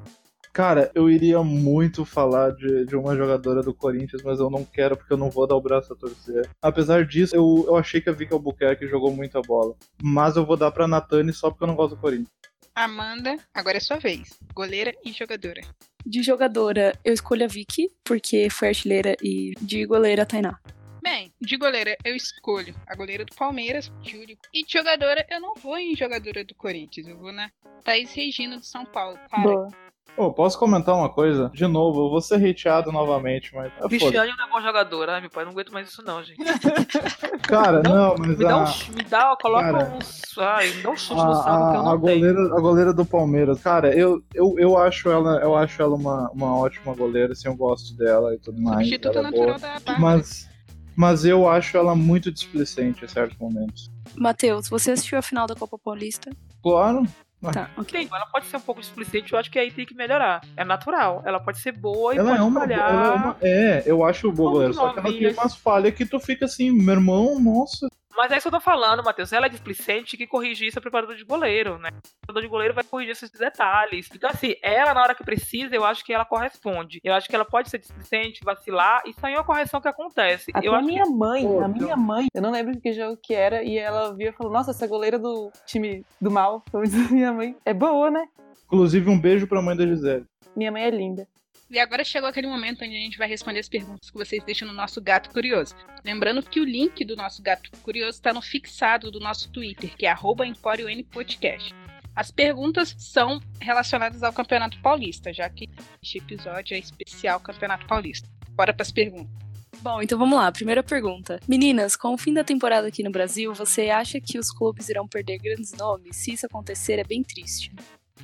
[0.52, 4.96] Cara, eu iria muito falar de, de uma jogadora do Corinthians, mas eu não quero
[4.96, 6.50] porque eu não vou dar o braço a torcer.
[6.62, 9.76] Apesar disso, eu, eu achei que a Vicky Albuquerque jogou muita bola.
[10.02, 12.30] Mas eu vou dar pra Natane só porque eu não gosto do Corinthians.
[12.74, 14.40] Amanda, agora é sua vez.
[14.54, 15.62] Goleira e jogadora.
[16.06, 20.60] De jogadora, eu escolho a Vicky, porque foi artilheira, e de goleira, a Tainá.
[21.01, 24.38] Bem, de goleira eu escolho a goleira do Palmeiras, Júlio.
[24.53, 27.51] E de jogadora eu não vou em jogadora do Corinthians, eu vou na
[27.84, 29.20] Thaís Regina do São Paulo.
[29.30, 29.85] Cara, Boa.
[30.16, 31.51] Pô, posso comentar uma coisa?
[31.53, 33.68] De novo, eu vou ser hateado novamente, mas.
[33.68, 33.89] é foda.
[33.89, 35.09] Cristiane não é bom jogador.
[35.09, 36.38] Ai, meu pai, não aguento mais isso não, gente.
[37.47, 38.30] Cara, não, mas.
[38.38, 39.93] Me dá a- um, ch- me dá, coloca Cara.
[39.97, 40.38] uns.
[40.38, 41.99] Ai, me dá um chute a, no saco que eu não a tenho.
[41.99, 46.30] goleira, a goleira do Palmeiras, cara, eu, eu, eu acho ela, eu acho ela uma,
[46.32, 48.88] uma ótima goleira, assim, eu gosto dela e tudo mais.
[48.88, 49.80] substituta ela é natural boa.
[49.86, 49.99] da.
[49.99, 50.49] Mas,
[50.95, 53.91] mas eu acho ela muito displicente em certos momentos.
[54.16, 56.30] Matheus, você assistiu a final da Copa Paulista?
[56.63, 57.03] Claro,
[57.52, 58.04] Tá, ok.
[58.04, 60.41] Sim, ela pode ser um pouco displicente, eu acho que aí tem que melhorar.
[60.56, 61.22] É natural.
[61.26, 62.89] Ela pode ser boa e ela pode é uma, falhar.
[62.89, 63.38] ela é uma.
[63.41, 66.72] É, eu acho boa goleira, só que ela tem umas falhas que tu fica assim,
[66.72, 67.88] meu irmão, nossa.
[68.16, 69.34] Mas é isso que eu tô falando, Matheus.
[69.34, 71.89] Ela é displicente que corrigir isso é preparador de goleiro, né?
[71.89, 74.09] O preparador de goleiro vai corrigir esses detalhes.
[74.13, 76.99] Então, assim, ela, na hora que precisa, eu acho que ela corresponde.
[77.03, 79.01] Eu acho que ela pode ser displicente, vacilar.
[79.05, 80.51] Isso aí é uma correção que acontece.
[80.53, 83.18] Até eu a acho minha mãe, Pô, a minha mãe, eu não lembro que jogo
[83.22, 86.84] que era, e ela viu e falou, nossa, essa goleira do time do mal, como
[86.84, 88.26] diz minha mãe, é boa, né?
[88.66, 90.26] Inclusive, um beijo pra mãe da Gisele.
[90.55, 91.28] Minha mãe é linda.
[91.70, 94.68] E agora chegou aquele momento onde a gente vai responder as perguntas que vocês deixam
[94.68, 95.76] no nosso Gato Curioso.
[96.03, 100.05] Lembrando que o link do nosso Gato Curioso está no fixado do nosso Twitter, que
[100.05, 101.74] é arroba Empório N Podcast.
[102.16, 105.68] As perguntas são relacionadas ao Campeonato Paulista, já que
[106.01, 108.30] este episódio é especial Campeonato Paulista.
[108.51, 109.45] Bora para as perguntas.
[109.82, 110.51] Bom, então vamos lá.
[110.51, 111.39] Primeira pergunta.
[111.47, 115.07] Meninas, com o fim da temporada aqui no Brasil, você acha que os clubes irão
[115.07, 116.16] perder grandes nomes?
[116.16, 117.74] Se isso acontecer, é bem triste.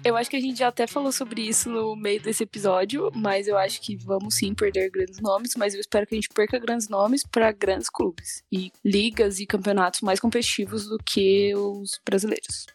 [0.03, 3.47] Eu acho que a gente já até falou sobre isso no meio desse episódio, mas
[3.47, 6.57] eu acho que vamos sim perder grandes nomes, mas eu espero que a gente perca
[6.57, 12.65] grandes nomes para grandes clubes e ligas e campeonatos mais competitivos do que os brasileiros.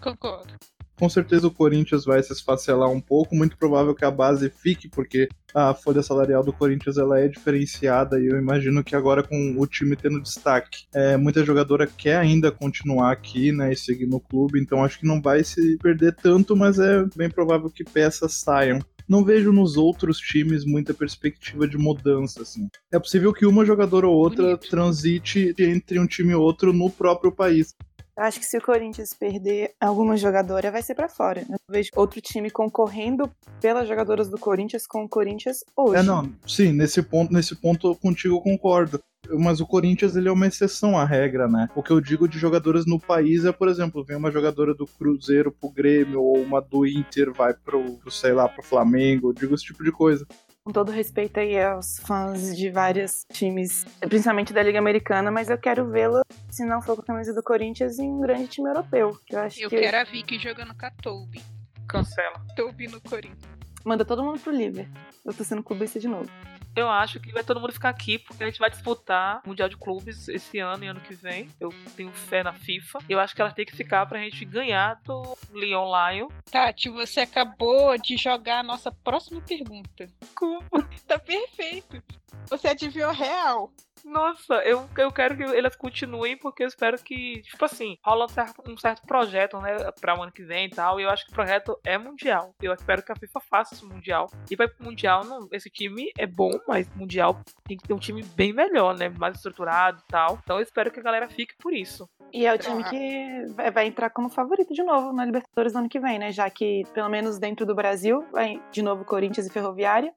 [0.00, 0.54] Concordo.
[1.02, 4.88] Com certeza o Corinthians vai se esfacelar um pouco, muito provável que a base fique,
[4.88, 9.56] porque a folha salarial do Corinthians ela é diferenciada e eu imagino que agora com
[9.58, 14.20] o time tendo destaque, é, muita jogadora quer ainda continuar aqui, né, e seguir no
[14.20, 18.34] clube, então acho que não vai se perder tanto, mas é bem provável que peças
[18.34, 18.78] saiam.
[19.08, 22.68] Não vejo nos outros times muita perspectiva de mudança, assim.
[22.92, 24.70] É possível que uma jogadora ou outra Bonito.
[24.70, 27.74] transite entre um time e outro no próprio país.
[28.16, 31.46] Eu acho que se o Corinthians perder alguma jogadora, vai ser pra fora.
[31.48, 36.00] Eu vejo outro time concorrendo pelas jogadoras do Corinthians com o Corinthians hoje.
[36.00, 39.02] É, não, sim, nesse ponto, nesse ponto contigo eu concordo.
[39.38, 41.68] Mas o Corinthians ele é uma exceção à regra, né?
[41.76, 44.84] O que eu digo de jogadoras no país é, por exemplo, vem uma jogadora do
[44.84, 49.32] Cruzeiro pro Grêmio, ou uma do Inter vai pro, pro sei lá, pro Flamengo, eu
[49.32, 50.26] digo esse tipo de coisa.
[50.64, 55.58] Com todo respeito aí aos fãs de vários times, principalmente da Liga Americana, mas eu
[55.58, 59.18] quero vê-la, se não for com a camisa do Corinthians, em um grande time europeu.
[59.26, 61.42] Que eu acho Eu que quero a Vicky jogando com a Toby.
[61.88, 62.46] Cancela.
[62.54, 63.61] Toby no Corinthians.
[63.84, 64.88] Manda todo mundo pro Liver.
[65.24, 66.30] Eu tô sendo clubista de novo.
[66.74, 69.68] Eu acho que vai todo mundo ficar aqui, porque a gente vai disputar o Mundial
[69.68, 71.50] de Clubes esse ano e ano que vem.
[71.60, 73.00] Eu tenho fé na FIFA.
[73.08, 76.28] Eu acho que ela tem que ficar pra gente ganhar do Leon Lion.
[76.50, 80.08] Tati, você acabou de jogar a nossa próxima pergunta.
[80.34, 80.62] Como?
[81.06, 82.02] Tá perfeito.
[82.48, 83.70] Você adivinhou real.
[84.04, 88.28] Nossa, eu, eu quero que elas continuem, porque eu espero que, tipo assim, rola um
[88.28, 91.00] certo, um certo projeto, né, pra o ano que vem e tal.
[91.00, 92.54] E eu acho que o projeto é mundial.
[92.60, 94.30] Eu espero que a FIFA faça esse mundial.
[94.50, 97.98] E vai pro mundial, não, esse time é bom, mas mundial tem que ter um
[97.98, 99.08] time bem melhor, né?
[99.08, 100.38] Mais estruturado e tal.
[100.42, 102.08] Então eu espero que a galera fique por isso.
[102.32, 105.80] E é o time que vai, vai entrar como favorito de novo na Libertadores no
[105.80, 106.32] ano que vem, né?
[106.32, 110.12] Já que, pelo menos dentro do Brasil, vai de novo Corinthians e Ferroviária.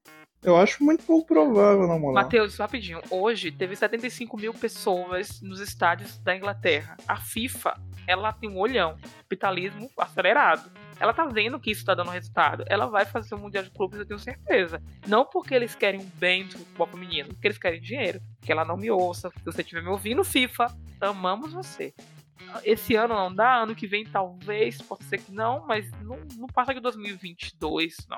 [0.46, 2.24] Eu acho muito pouco provável, na moral.
[2.24, 3.02] Matheus, rapidinho.
[3.10, 6.96] Hoje teve 75 mil pessoas nos estádios da Inglaterra.
[7.08, 7.74] A FIFA,
[8.08, 8.96] ela tem um olhão.
[9.24, 10.72] Capitalismo acelerado.
[11.00, 12.64] Ela tá vendo que isso tá dando resultado.
[12.68, 14.80] Ela vai fazer o Mundial de Clubes, eu tenho certeza.
[15.08, 18.22] Não porque eles querem um bem do futebol feminino, porque eles querem dinheiro.
[18.40, 19.32] Que ela não me ouça.
[19.32, 20.68] Se você estiver me ouvindo, FIFA,
[21.02, 21.92] amamos você.
[22.64, 26.48] Esse ano não dá, ano que vem talvez, pode ser que não, mas não, não
[26.48, 28.18] passa de 2022, não.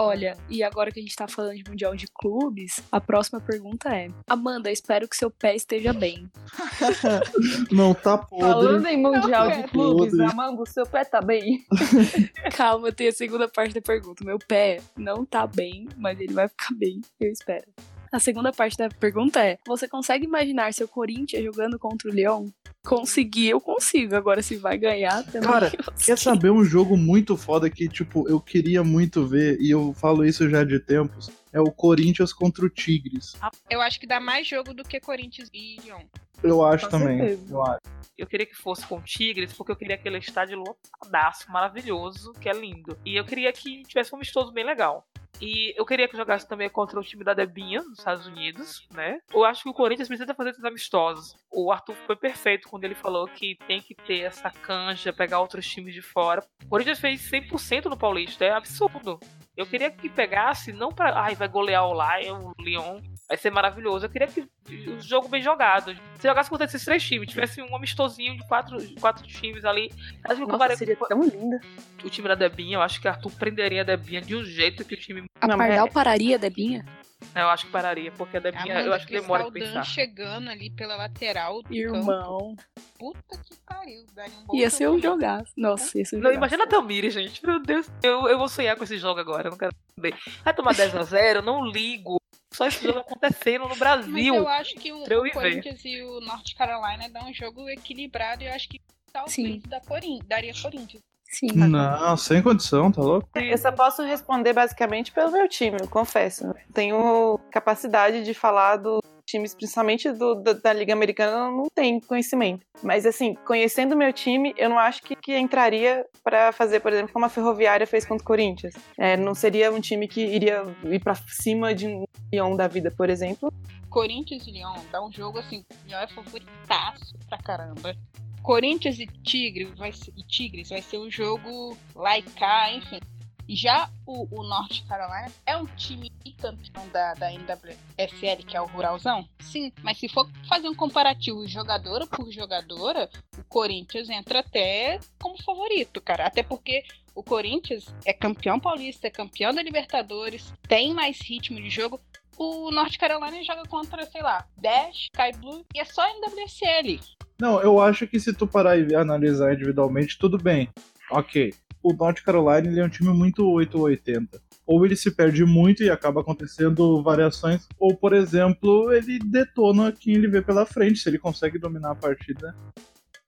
[0.00, 3.88] Olha, e agora que a gente tá falando de Mundial de Clubes, a próxima pergunta
[3.88, 6.30] é: Amanda, espero que seu pé esteja bem.
[7.72, 8.46] Não tá podre.
[8.46, 10.24] Falando em Mundial de Clubes, podre.
[10.24, 11.66] Amanda, o seu pé tá bem?
[12.56, 14.24] Calma, tem a segunda parte da pergunta.
[14.24, 17.66] Meu pé não tá bem, mas ele vai ficar bem, eu espero.
[18.12, 22.52] A segunda parte da pergunta é: Você consegue imaginar seu Corinthians jogando contra o Leão?
[22.88, 24.16] Conseguir, eu consigo.
[24.16, 25.48] Agora, se vai ganhar também.
[25.48, 26.16] Cara, eu Quer sei.
[26.16, 30.48] saber um jogo muito foda que, tipo, eu queria muito ver, e eu falo isso
[30.48, 31.30] já de tempos?
[31.52, 33.34] É o Corinthians contra o Tigres.
[33.68, 36.00] Eu acho que dá mais jogo do que Corinthians e Lyon.
[36.42, 37.18] Eu acho Com também.
[37.18, 37.46] certeza.
[37.50, 37.80] Eu acho.
[38.16, 42.48] Eu queria que fosse com o Tigres, porque eu queria aquele estádio lotadaço, maravilhoso, que
[42.48, 42.98] é lindo.
[43.04, 45.06] E eu queria que tivesse um amistoso bem legal.
[45.40, 49.20] E eu queria que jogasse também contra o time da Debinha, nos Estados Unidos, né?
[49.32, 51.36] Eu acho que o Corinthians precisa fazer esses amistosos.
[51.50, 55.66] O Arthur foi perfeito quando ele falou que tem que ter essa canja, pegar outros
[55.66, 56.44] times de fora.
[56.64, 59.20] O Corinthians fez 100% no Paulista, é absurdo.
[59.56, 61.20] Eu queria que pegasse, não pra.
[61.20, 63.00] Ai, vai golear o Lion, o Lyon.
[63.28, 64.06] Vai ser maravilhoso.
[64.06, 64.40] Eu queria que
[64.88, 65.94] o jogo bem jogado.
[66.18, 69.92] Se jogasse contra esses três times, tivesse um amistosinho de quatro, quatro times ali.
[70.24, 71.60] Acho que eu Nossa, seria com tão linda.
[72.02, 74.94] o time da Debinha, eu acho que Arthur prenderia a Debinha de um jeito que
[74.94, 75.24] o time.
[75.42, 76.86] A Não, Pardal é- pararia, Debinha?
[77.34, 79.82] Eu acho que pararia, porque a Debinha, eu Amanda, acho que demora pra pensar.
[79.84, 81.74] chegando ali pela lateral do campo.
[81.74, 82.56] Irmão.
[82.98, 84.06] Puta que pariu.
[84.14, 85.52] Daria um bom Ia ser um jogaço.
[85.56, 86.38] Nossa, ia ser um Não, jogaço.
[86.38, 87.44] imagina a Tamiri, gente.
[87.44, 87.90] Meu Deus.
[88.02, 89.48] Eu, eu vou sonhar com esse jogo agora.
[89.48, 90.14] Eu não quero saber.
[90.42, 92.18] Vai tomar 10x0, eu não ligo.
[92.52, 94.34] Só esse jogo acontecendo no Mas Brasil.
[94.34, 95.30] eu acho que o, o.
[95.32, 98.80] Corinthians e o North Carolina dá um jogo equilibrado e eu acho que
[99.12, 99.62] talvez Sim.
[99.66, 101.02] da Corin daria Corinthians.
[101.30, 101.48] Sim.
[101.52, 103.28] Não, sem condição, tá louco?
[103.34, 106.54] Eu só posso responder basicamente pelo meu time, eu confesso.
[106.72, 112.64] Tenho capacidade de falar dos times, principalmente do, da, da Liga Americana, não tenho conhecimento.
[112.82, 116.92] Mas, assim, conhecendo o meu time, eu não acho que, que entraria pra fazer, por
[116.92, 118.74] exemplo, como a Ferroviária fez contra o Corinthians.
[118.96, 122.90] É, não seria um time que iria ir pra cima de um Lyon da vida,
[122.90, 123.52] por exemplo.
[123.90, 127.94] Corinthians e Lyon dá um jogo assim, Lyon é favoritaço pra caramba.
[128.42, 133.00] Corinthians e Tigre vai ser, e Tigres vai ser um jogo laica, enfim.
[133.48, 138.66] Já o, o North Carolina é um time campeão da, da NWSL, que é o
[138.66, 139.28] Ruralzão?
[139.40, 145.42] Sim, mas se for fazer um comparativo jogadora por jogadora, o Corinthians entra até como
[145.42, 146.26] favorito, cara.
[146.26, 146.84] Até porque
[147.14, 152.00] o Corinthians é campeão paulista, é campeão da Libertadores, tem mais ritmo de jogo.
[152.36, 157.00] O North Carolina joga contra, sei lá, Dash, Sky Blue e é só NWSL.
[157.40, 160.68] Não, eu acho que se tu parar e analisar individualmente, tudo bem.
[161.10, 161.52] Ok.
[161.82, 164.40] O North Carolina ele é um time muito 880.
[164.66, 170.14] Ou ele se perde muito e acaba acontecendo variações, ou, por exemplo, ele detona quem
[170.14, 172.54] ele vê pela frente, se ele consegue dominar a partida.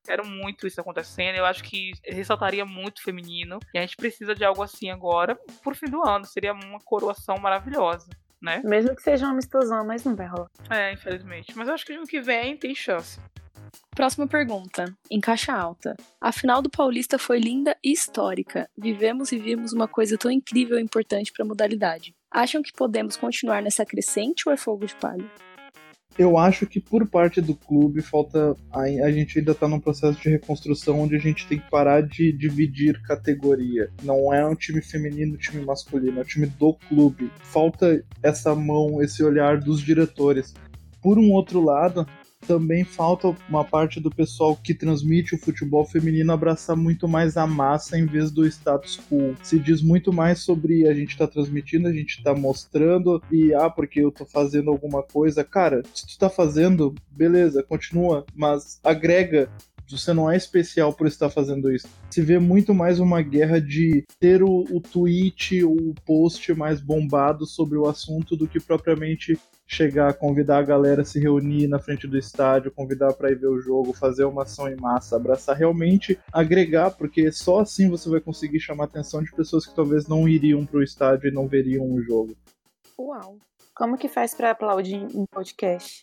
[0.04, 1.36] Quero muito isso acontecendo.
[1.36, 3.58] Eu acho que ressaltaria muito o feminino.
[3.72, 6.24] E a gente precisa de algo assim agora, por fim do ano.
[6.24, 8.08] Seria uma coroação maravilhosa,
[8.42, 8.60] né?
[8.64, 10.50] Mesmo que seja um amistosão, mas não vai rolar.
[10.68, 11.56] É, infelizmente.
[11.56, 13.20] Mas eu acho que ano que vem tem chance.
[13.94, 15.96] Próxima pergunta, em caixa alta.
[16.20, 18.68] A final do Paulista foi linda e histórica.
[18.76, 22.14] Vivemos e vimos uma coisa tão incrível e importante para a modalidade.
[22.30, 25.28] Acham que podemos continuar nessa crescente ou é fogo de palha?
[26.18, 28.54] Eu acho que por parte do clube falta.
[28.70, 32.02] A, a gente ainda tá num processo de reconstrução onde a gente tem que parar
[32.02, 33.90] de dividir categoria.
[34.02, 37.30] Não é um time feminino, um time masculino, é um time do clube.
[37.42, 40.52] Falta essa mão, esse olhar dos diretores.
[41.00, 42.06] Por um outro lado,
[42.46, 47.46] também falta uma parte do pessoal que transmite o futebol feminino abraçar muito mais a
[47.46, 49.36] massa em vez do status quo.
[49.42, 53.68] Se diz muito mais sobre a gente tá transmitindo, a gente tá mostrando e ah,
[53.68, 55.44] porque eu tô fazendo alguma coisa.
[55.44, 59.48] Cara, se tu tá fazendo, beleza, continua, mas agrega
[59.90, 61.88] você não é especial por estar fazendo isso.
[62.10, 67.44] Se vê muito mais uma guerra de ter o, o tweet, o post mais bombado
[67.46, 69.38] sobre o assunto do que propriamente
[69.70, 73.46] chegar, convidar a galera a se reunir na frente do estádio, convidar para ir ver
[73.46, 78.20] o jogo, fazer uma ação em massa, abraçar, realmente agregar, porque só assim você vai
[78.20, 81.46] conseguir chamar a atenção de pessoas que talvez não iriam para o estádio e não
[81.46, 82.36] veriam o jogo.
[82.98, 83.38] Uau!
[83.72, 86.02] Como que faz para aplaudir em podcast?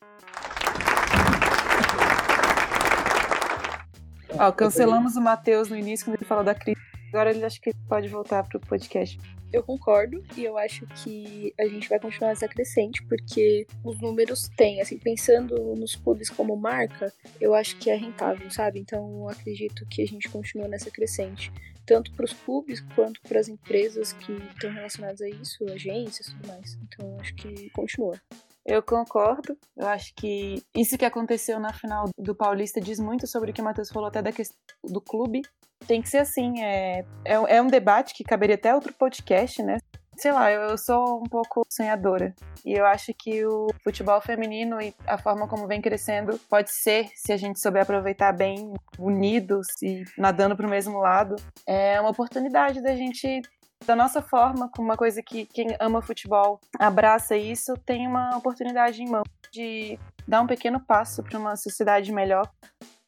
[4.39, 6.79] Ó, cancelamos o Matheus no início quando ele falou da crise.
[7.09, 9.19] Agora ele acha que pode voltar pro podcast.
[9.51, 14.49] Eu concordo e eu acho que a gente vai continuar nessa crescente porque os números
[14.57, 18.79] têm, assim, pensando nos clubes como marca, eu acho que é rentável, sabe?
[18.79, 21.51] Então acredito que a gente continua nessa crescente,
[21.85, 26.35] tanto para os clubes quanto para as empresas que estão relacionadas a isso, agências e
[26.35, 26.77] tudo mais.
[26.83, 28.19] Então acho que continua.
[28.65, 29.57] Eu concordo.
[29.77, 33.61] Eu acho que isso que aconteceu na final do Paulista diz muito sobre o que
[33.61, 35.41] o Matheus falou até da questão do clube.
[35.87, 36.61] Tem que ser assim.
[36.61, 39.77] É, é, é um debate que caberia até outro podcast, né?
[40.17, 42.33] Sei lá, eu, eu sou um pouco sonhadora.
[42.65, 47.09] E eu acho que o futebol feminino e a forma como vem crescendo pode ser,
[47.15, 51.35] se a gente souber aproveitar bem, unidos e nadando para o mesmo lado,
[51.65, 53.41] é uma oportunidade da gente
[53.85, 59.01] da nossa forma, com uma coisa que quem ama futebol abraça isso, tem uma oportunidade
[59.01, 62.49] em mão de dar um pequeno passo para uma sociedade melhor.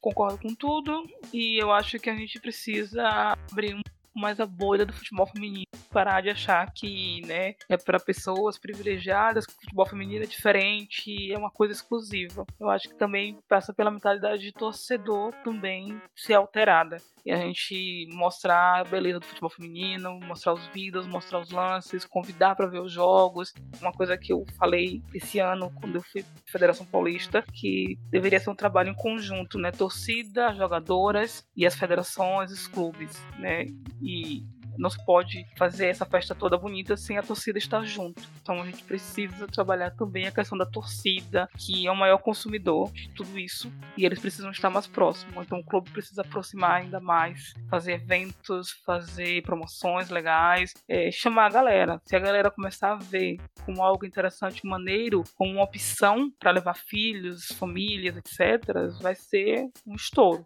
[0.02, 3.76] Concordo com tudo e eu acho que a gente precisa abrir
[4.16, 9.46] mais a bolha do futebol feminino, parar de achar que, né, é para pessoas privilegiadas,
[9.46, 12.46] que o futebol feminino é diferente, é uma coisa exclusiva.
[12.60, 18.08] Eu acho que também passa pela mentalidade de torcedor também ser alterada e a gente
[18.12, 22.82] mostrar a beleza do futebol feminino, mostrar os vídeos, mostrar os lances, convidar para ver
[22.82, 23.54] os jogos.
[23.82, 28.50] Uma coisa que eu falei esse ano quando eu fui Federação Paulista, que deveria ser
[28.50, 33.66] um trabalho em conjunto, né, torcida, jogadoras e as federações, os clubes, né?
[34.02, 34.46] E
[34.80, 38.24] não se pode fazer essa festa toda bonita sem a torcida estar junto.
[38.42, 42.90] Então a gente precisa trabalhar também a questão da torcida, que é o maior consumidor
[42.92, 45.46] de tudo isso, e eles precisam estar mais próximos.
[45.46, 51.50] Então o clube precisa aproximar ainda mais, fazer eventos, fazer promoções legais, é, chamar a
[51.50, 52.02] galera.
[52.06, 56.76] Se a galera começar a ver como algo interessante, maneiro, como uma opção para levar
[56.76, 60.46] filhos, famílias, etc., vai ser um estouro.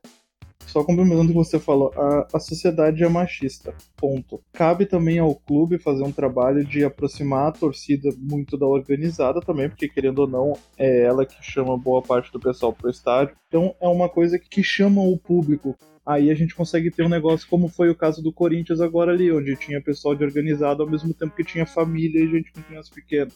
[0.67, 3.73] Só complementando o que você falou, a, a sociedade é machista.
[3.95, 4.41] Ponto.
[4.51, 9.69] Cabe também ao clube fazer um trabalho de aproximar a torcida muito da organizada também,
[9.69, 13.35] porque querendo ou não, é ela que chama boa parte do pessoal pro estádio.
[13.47, 17.47] Então é uma coisa que chama o público aí a gente consegue ter um negócio
[17.47, 21.13] como foi o caso do Corinthians agora ali, onde tinha pessoal de organizado ao mesmo
[21.13, 23.31] tempo que tinha família e gente com criança pequena.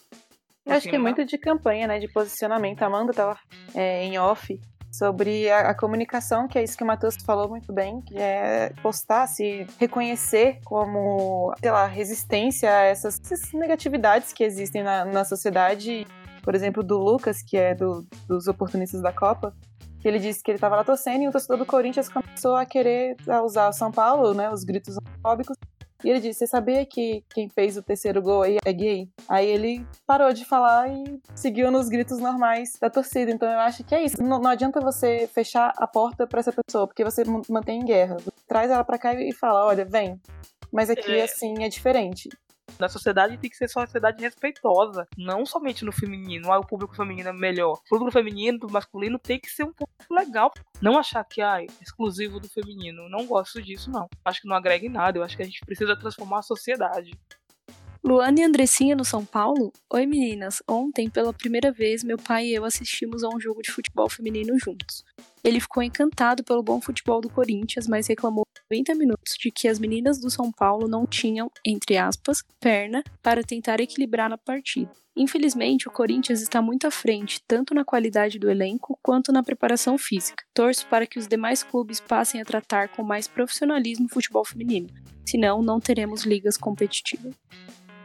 [0.65, 2.81] Eu acho que é muito de campanha, né, de posicionamento.
[2.81, 3.39] A Amanda tava
[3.73, 4.59] é, em off
[4.91, 8.73] sobre a, a, comunicação, que é isso que o Matheus falou muito bem, que é
[8.81, 15.23] postar, se reconhecer como, sei lá, resistência a essas, essas negatividades que existem na, na
[15.23, 16.05] sociedade.
[16.41, 19.53] Por exemplo, do Lucas, que é do, dos oportunistas da Copa,
[19.99, 22.65] que ele disse que ele estava lá torcendo e o torcedor do Corinthians começou a
[22.65, 25.57] querer usar o São Paulo, né, os gritos homofóbicos,
[26.03, 29.09] e ele disse: Você sabia que quem fez o terceiro gol aí é gay?
[29.27, 33.31] Aí ele parou de falar e seguiu nos gritos normais da torcida.
[33.31, 34.21] Então eu acho que é isso.
[34.21, 38.17] Não, não adianta você fechar a porta para essa pessoa, porque você mantém em guerra.
[38.47, 40.19] Traz ela para cá e fala: Olha, vem.
[40.71, 41.23] Mas aqui, é.
[41.23, 42.29] assim, é diferente
[42.77, 46.51] da sociedade tem que ser sociedade respeitosa, não somente no feminino.
[46.51, 47.73] Ah, o público feminino é melhor.
[47.73, 50.51] O público feminino, do masculino, tem que ser um pouco legal.
[50.81, 53.09] Não achar que ah, é exclusivo do feminino.
[53.09, 54.07] Não gosto disso, não.
[54.23, 55.17] Acho que não agrega em nada.
[55.17, 57.11] Eu acho que a gente precisa transformar a sociedade.
[58.03, 59.73] Luana e Andressinha no São Paulo?
[59.91, 63.71] Oi meninas, ontem pela primeira vez meu pai e eu assistimos a um jogo de
[63.71, 65.03] futebol feminino juntos.
[65.47, 69.79] Ele ficou encantado pelo bom futebol do Corinthians, mas reclamou 90 minutos de que as
[69.79, 74.91] meninas do São Paulo não tinham, entre aspas, perna para tentar equilibrar na partida.
[75.15, 79.97] Infelizmente, o Corinthians está muito à frente, tanto na qualidade do elenco quanto na preparação
[79.97, 80.43] física.
[80.53, 84.89] Torço para que os demais clubes passem a tratar com mais profissionalismo o futebol feminino,
[85.25, 87.33] senão não teremos ligas competitivas.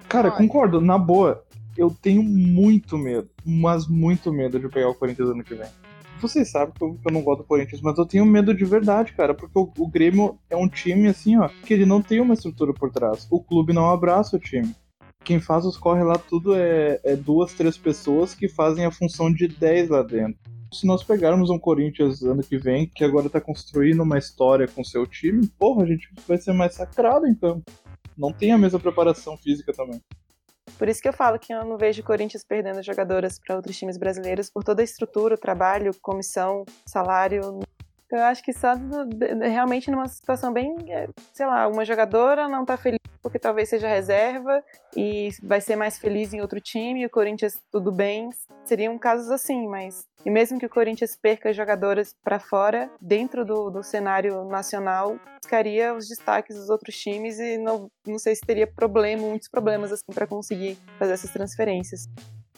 [0.09, 1.45] Cara, concordo, na boa.
[1.77, 5.82] eu tenho muito medo, mas muito medo de pegar o Corinthians ano que vem.
[6.23, 9.35] Vocês sabem que eu, não gosto do Corinthians, mas eu tenho medo de verdade, cara,
[9.35, 12.73] porque o, o Grêmio é um time assim, ó, que ele não tem uma estrutura
[12.73, 13.27] por trás.
[13.29, 14.73] O clube não abraça o time.
[15.25, 19.33] Quem faz os corre lá tudo é, é duas, três pessoas que fazem a função
[19.33, 20.39] de 10 lá dentro
[20.73, 24.83] se nós pegarmos um Corinthians ano que vem, que agora tá construindo uma história com
[24.83, 27.63] seu time, porra, a gente vai ser mais sacrado em campo.
[28.17, 30.01] Não tem a mesma preparação física também.
[30.79, 33.77] Por isso que eu falo que eu não vejo o Corinthians perdendo jogadoras para outros
[33.79, 37.61] times brasileiros por toda a estrutura, o trabalho, comissão, salário.
[38.13, 38.75] Eu acho que só
[39.41, 43.89] realmente numa situação bem, é, sei lá, uma jogadora não tá feliz porque talvez seja
[43.89, 44.63] reserva
[44.97, 48.29] e vai ser mais feliz em outro time, o Corinthians tudo bem.
[48.65, 53.71] Seriam casos assim, mas e mesmo que o Corinthians perca jogadoras para fora, dentro do,
[53.71, 58.67] do cenário nacional, buscaria os destaques dos outros times e não, não sei se teria
[58.67, 62.09] problema, muitos problemas assim para conseguir fazer essas transferências.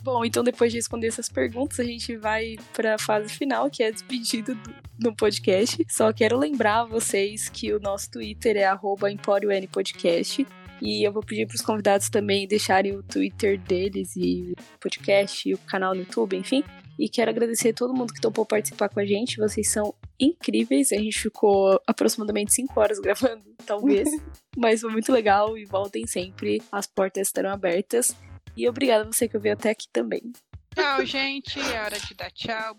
[0.04, 3.82] Bom, então depois de responder essas perguntas, a gente vai para a fase final, que
[3.82, 5.82] é a despedida do, do podcast.
[5.88, 8.70] Só quero lembrar vocês que o nosso Twitter é
[9.10, 10.46] @emporionnpodcast.
[10.82, 15.48] E eu vou pedir para os convidados também deixarem o Twitter deles e o podcast
[15.48, 16.62] e o canal no YouTube, enfim.
[16.98, 19.38] E quero agradecer a todo mundo que topou participar com a gente.
[19.38, 20.92] Vocês são incríveis.
[20.92, 24.06] A gente ficou aproximadamente 5 horas gravando, talvez.
[24.54, 26.60] Mas foi muito legal e voltem sempre.
[26.70, 28.14] As portas estarão abertas.
[28.56, 30.32] E obrigada a você que veio até aqui também.
[30.74, 31.58] Tchau, gente.
[31.60, 32.76] É hora de dar tchau.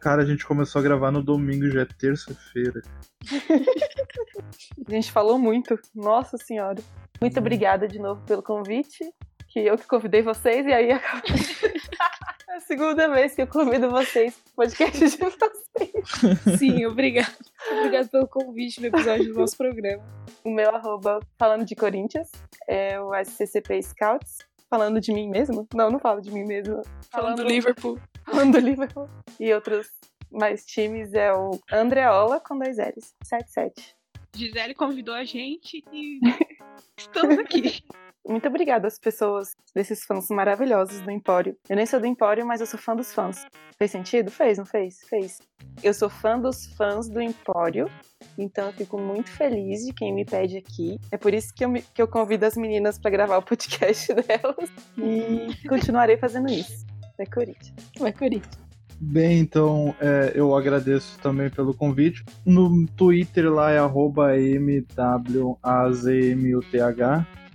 [0.00, 2.82] Cara, a gente começou a gravar no domingo, já é terça-feira.
[4.86, 5.78] a gente falou muito.
[5.94, 6.82] Nossa Senhora.
[7.20, 8.98] Muito obrigada de novo pelo convite.
[9.46, 11.22] Que eu que convidei vocês e aí acabou.
[12.52, 16.58] É a segunda vez que eu convido vocês pro podcast de vocês.
[16.58, 17.34] Sim, obrigada.
[17.70, 20.04] Obrigada pelo convite no episódio do nosso programa.
[20.44, 22.30] O meu arroba falando de Corinthians
[22.68, 25.68] é o SCCP Scouts falando de mim mesmo?
[25.74, 26.80] Não, não falo de mim mesmo.
[27.10, 28.00] Falando do Liverpool.
[28.24, 29.06] Falando do Liverpool.
[29.38, 29.86] E outros
[30.30, 33.14] mais times é o Andreola com dois L's.
[33.22, 33.94] 77.
[34.34, 36.18] Gisele convidou a gente e
[36.96, 37.84] estamos aqui.
[38.26, 41.56] Muito obrigada às pessoas, desses fãs maravilhosos do Empório.
[41.68, 43.44] Eu nem sou do Empório, mas eu sou fã dos fãs.
[43.76, 44.30] Fez sentido?
[44.30, 45.00] Fez, não fez?
[45.08, 45.40] Fez.
[45.82, 47.90] Eu sou fã dos fãs do Empório,
[48.38, 51.00] então eu fico muito feliz de quem me pede aqui.
[51.10, 54.14] É por isso que eu, me, que eu convido as meninas para gravar o podcast
[54.14, 54.70] delas.
[54.96, 56.86] E continuarei fazendo isso.
[57.18, 57.74] Vai Corinthians.
[57.98, 58.62] Vai Corinthians.
[59.00, 62.24] Bem, então é, eu agradeço também pelo convite.
[62.46, 65.02] No Twitter lá é MWAZMUTH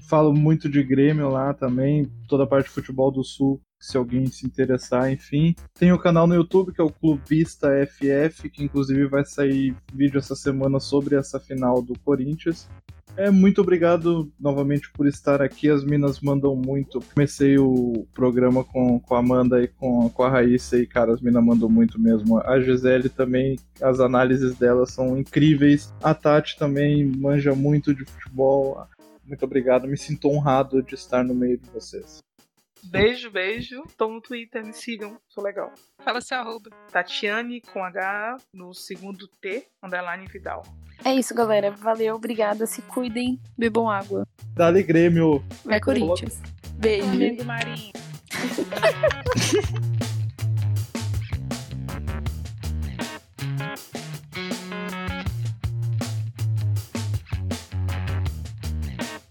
[0.08, 4.26] falo muito de Grêmio lá também, toda a parte de futebol do Sul, se alguém
[4.28, 5.56] se interessar, enfim.
[5.78, 10.18] Tem o canal no YouTube que é o Clubista FF, que inclusive vai sair vídeo
[10.18, 12.68] essa semana sobre essa final do Corinthians.
[13.18, 15.70] É, muito obrigado novamente por estar aqui.
[15.72, 17.00] As minas mandam muito.
[17.16, 21.20] Comecei o programa com, com a Amanda e com, com a Raíssa, e cara, as
[21.20, 22.40] minas mandam muito mesmo.
[22.40, 25.92] A Gisele também, as análises dela são incríveis.
[26.04, 28.88] A Tati também manja muito de futebol.
[29.28, 32.20] Muito obrigado, me sinto honrado de estar no meio de vocês.
[32.84, 33.84] Beijo, beijo.
[33.98, 35.74] Tô no Twitter, me sigam, sou legal.
[36.00, 36.70] Fala seu arroba.
[36.92, 40.64] Tatiane com H no segundo T, underline Vidal.
[41.04, 41.70] É isso, galera.
[41.72, 42.66] Valeu, obrigada.
[42.66, 44.26] Se cuidem, bebam água.
[44.54, 45.44] Dali Grêmio.
[45.66, 46.42] Vai Corinthians.
[46.76, 47.08] Beijo.
[47.08, 47.92] Flamengo Marinho.